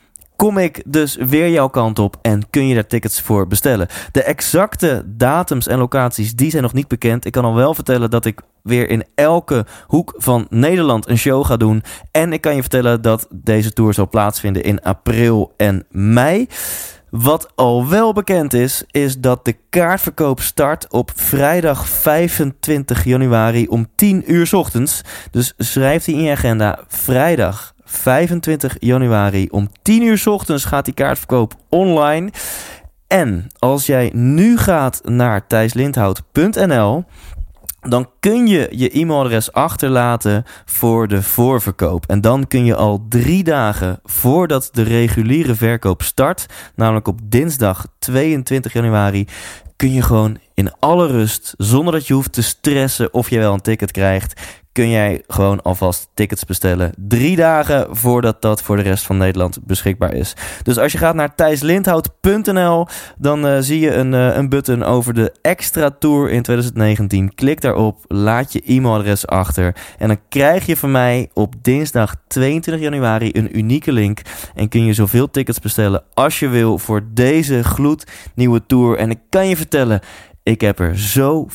[0.41, 3.87] kom ik dus weer jouw kant op en kun je daar tickets voor bestellen.
[4.11, 7.25] De exacte datums en locaties die zijn nog niet bekend.
[7.25, 11.45] Ik kan al wel vertellen dat ik weer in elke hoek van Nederland een show
[11.45, 11.83] ga doen.
[12.11, 16.47] En ik kan je vertellen dat deze tour zal plaatsvinden in april en mei.
[17.09, 23.87] Wat al wel bekend is, is dat de kaartverkoop start op vrijdag 25 januari om
[23.95, 25.01] 10 uur ochtends.
[25.31, 26.79] Dus schrijf die in je agenda.
[26.87, 32.31] Vrijdag 25 januari om 10 uur ochtends gaat die kaartverkoop online.
[33.07, 37.03] En als jij nu gaat naar thijslindhout.nl
[37.81, 42.05] dan kun je je e-mailadres achterlaten voor de voorverkoop.
[42.05, 47.87] En dan kun je al drie dagen voordat de reguliere verkoop start, namelijk op dinsdag
[47.99, 49.27] 22 januari,
[49.75, 53.53] kun je gewoon in alle rust, zonder dat je hoeft te stressen of je wel
[53.53, 56.91] een ticket krijgt, kun jij gewoon alvast tickets bestellen.
[56.97, 60.33] Drie dagen voordat dat voor de rest van Nederland beschikbaar is.
[60.63, 65.13] Dus als je gaat naar thijslindhout.nl, dan uh, zie je een, uh, een button over
[65.13, 67.35] de extra tour in 2019.
[67.35, 69.75] Klik daarop, laat je e-mailadres achter.
[69.97, 74.21] En dan krijg je van mij op dinsdag 22 januari een unieke link.
[74.55, 78.97] En kun je zoveel tickets bestellen als je wil voor deze gloednieuwe tour.
[78.97, 79.99] En ik kan je vertellen,
[80.43, 81.45] ik heb er zo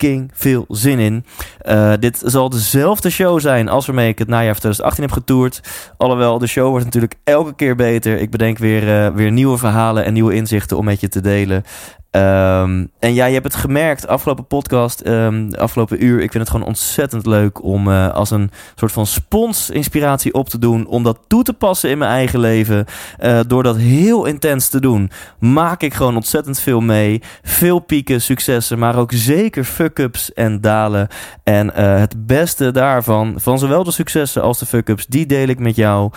[0.00, 1.24] fuck veel zin in.
[1.68, 5.60] Uh, dit zal dezelfde show zijn als waarmee ik het najaar van 2018 heb getoerd.
[5.96, 8.18] Alhoewel, de show wordt natuurlijk elke keer beter.
[8.18, 11.64] Ik bedenk weer, uh, weer nieuwe verhalen en nieuwe inzichten om met je te delen.
[12.12, 16.20] Um, en ja, je hebt het gemerkt, afgelopen podcast, um, afgelopen uur.
[16.20, 20.48] Ik vind het gewoon ontzettend leuk om uh, als een soort van spons inspiratie op
[20.48, 20.86] te doen.
[20.86, 22.84] Om dat toe te passen in mijn eigen leven.
[23.20, 27.22] Uh, door dat heel intens te doen, maak ik gewoon ontzettend veel mee.
[27.42, 31.08] Veel pieken, successen, maar ook zeker fuck-ups en dalen.
[31.42, 35.58] En uh, het beste daarvan, van zowel de successen als de fuck-ups, die deel ik
[35.58, 36.12] met jou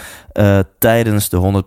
[0.80, 1.64] tijdens de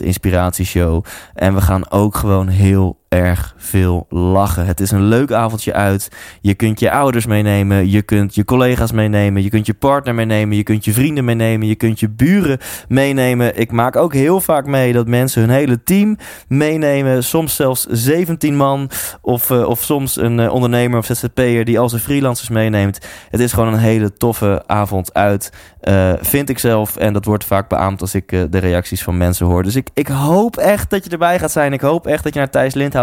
[0.00, 1.04] 100% inspiratieshow.
[1.34, 4.66] En we gaan ook gewoon heel erg veel lachen.
[4.66, 6.08] Het is een leuk avondje uit.
[6.40, 10.56] Je kunt je ouders meenemen, je kunt je collega's meenemen, je kunt je partner meenemen,
[10.56, 12.58] je kunt je vrienden meenemen, je kunt je buren
[12.88, 13.58] meenemen.
[13.58, 16.16] Ik maak ook heel vaak mee dat mensen hun hele team
[16.48, 18.90] meenemen, soms zelfs 17 man
[19.20, 23.06] of, uh, of soms een uh, ondernemer of ZZP'er die al zijn freelancers meeneemt.
[23.30, 25.52] Het is gewoon een hele toffe avond uit,
[25.82, 26.96] uh, vind ik zelf.
[26.96, 29.62] En dat wordt vaak beaamd als ik de reacties van mensen hoor.
[29.62, 31.72] Dus ik, ik hoop echt dat je erbij gaat zijn.
[31.72, 32.98] Ik hoop echt dat je naar Thijs Lindhout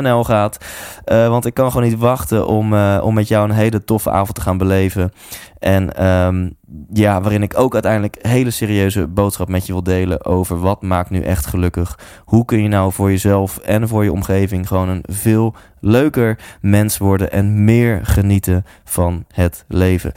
[0.00, 0.58] Nl gaat.
[1.06, 4.10] Uh, want ik kan gewoon niet wachten om, uh, om met jou een hele toffe
[4.10, 5.12] avond te gaan beleven.
[5.58, 6.56] En um,
[6.92, 11.10] ja, waarin ik ook uiteindelijk hele serieuze boodschap met je wil delen over wat maakt
[11.10, 11.98] nu echt gelukkig.
[12.24, 16.98] Hoe kun je nou voor jezelf en voor je omgeving gewoon een veel leuker mens
[16.98, 20.12] worden en meer genieten van het leven.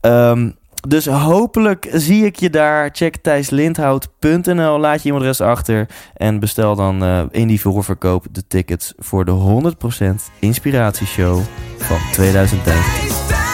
[0.00, 0.56] Um,
[0.88, 2.90] dus hopelijk zie ik je daar.
[2.92, 4.78] Check thijslindhout.nl.
[4.78, 5.88] Laat je e-mailadres achter.
[6.14, 9.72] En bestel dan uh, in die voorverkoop de tickets voor de
[10.02, 10.06] 100%
[10.40, 11.40] inspiratieshow
[11.78, 13.45] van 2013.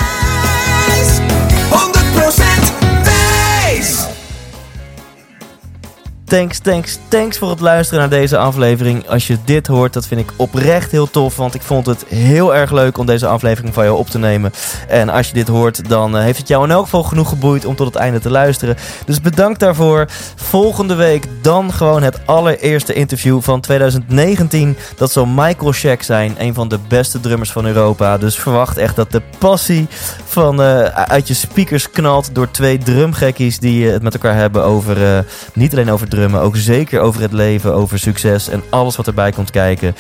[6.33, 9.09] Thanks, thanks, thanks voor het luisteren naar deze aflevering.
[9.09, 11.37] Als je dit hoort, dat vind ik oprecht heel tof.
[11.37, 14.53] Want ik vond het heel erg leuk om deze aflevering van jou op te nemen.
[14.89, 17.65] En als je dit hoort, dan eh, heeft het jou in elk geval genoeg geboeid
[17.65, 18.77] om tot het einde te luisteren.
[19.07, 20.07] Dus bedankt daarvoor.
[20.37, 24.77] Volgende week dan gewoon het allereerste interview van 2019.
[24.97, 28.19] Dat zal Michael Shack zijn, een van de beste drummers van Europa.
[28.19, 29.87] Dus verwacht echt dat de passie
[30.25, 34.65] van, uh, uit je speakers knalt door twee drumgekkies die uh, het met elkaar hebben
[34.65, 35.25] over,
[35.55, 39.33] niet alleen over drummen, ook zeker over het leven, over succes en alles wat erbij
[39.33, 39.95] komt kijken.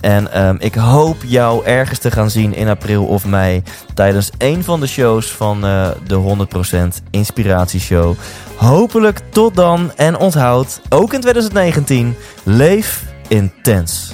[0.00, 3.62] En um, ik hoop jou ergens te gaan zien in april of mei
[3.94, 5.60] tijdens een van de shows van
[6.06, 6.46] de
[7.00, 8.14] 100% Inspiratieshow.
[8.56, 14.12] Hopelijk tot dan en onthoud, ook in 2019, leef intens.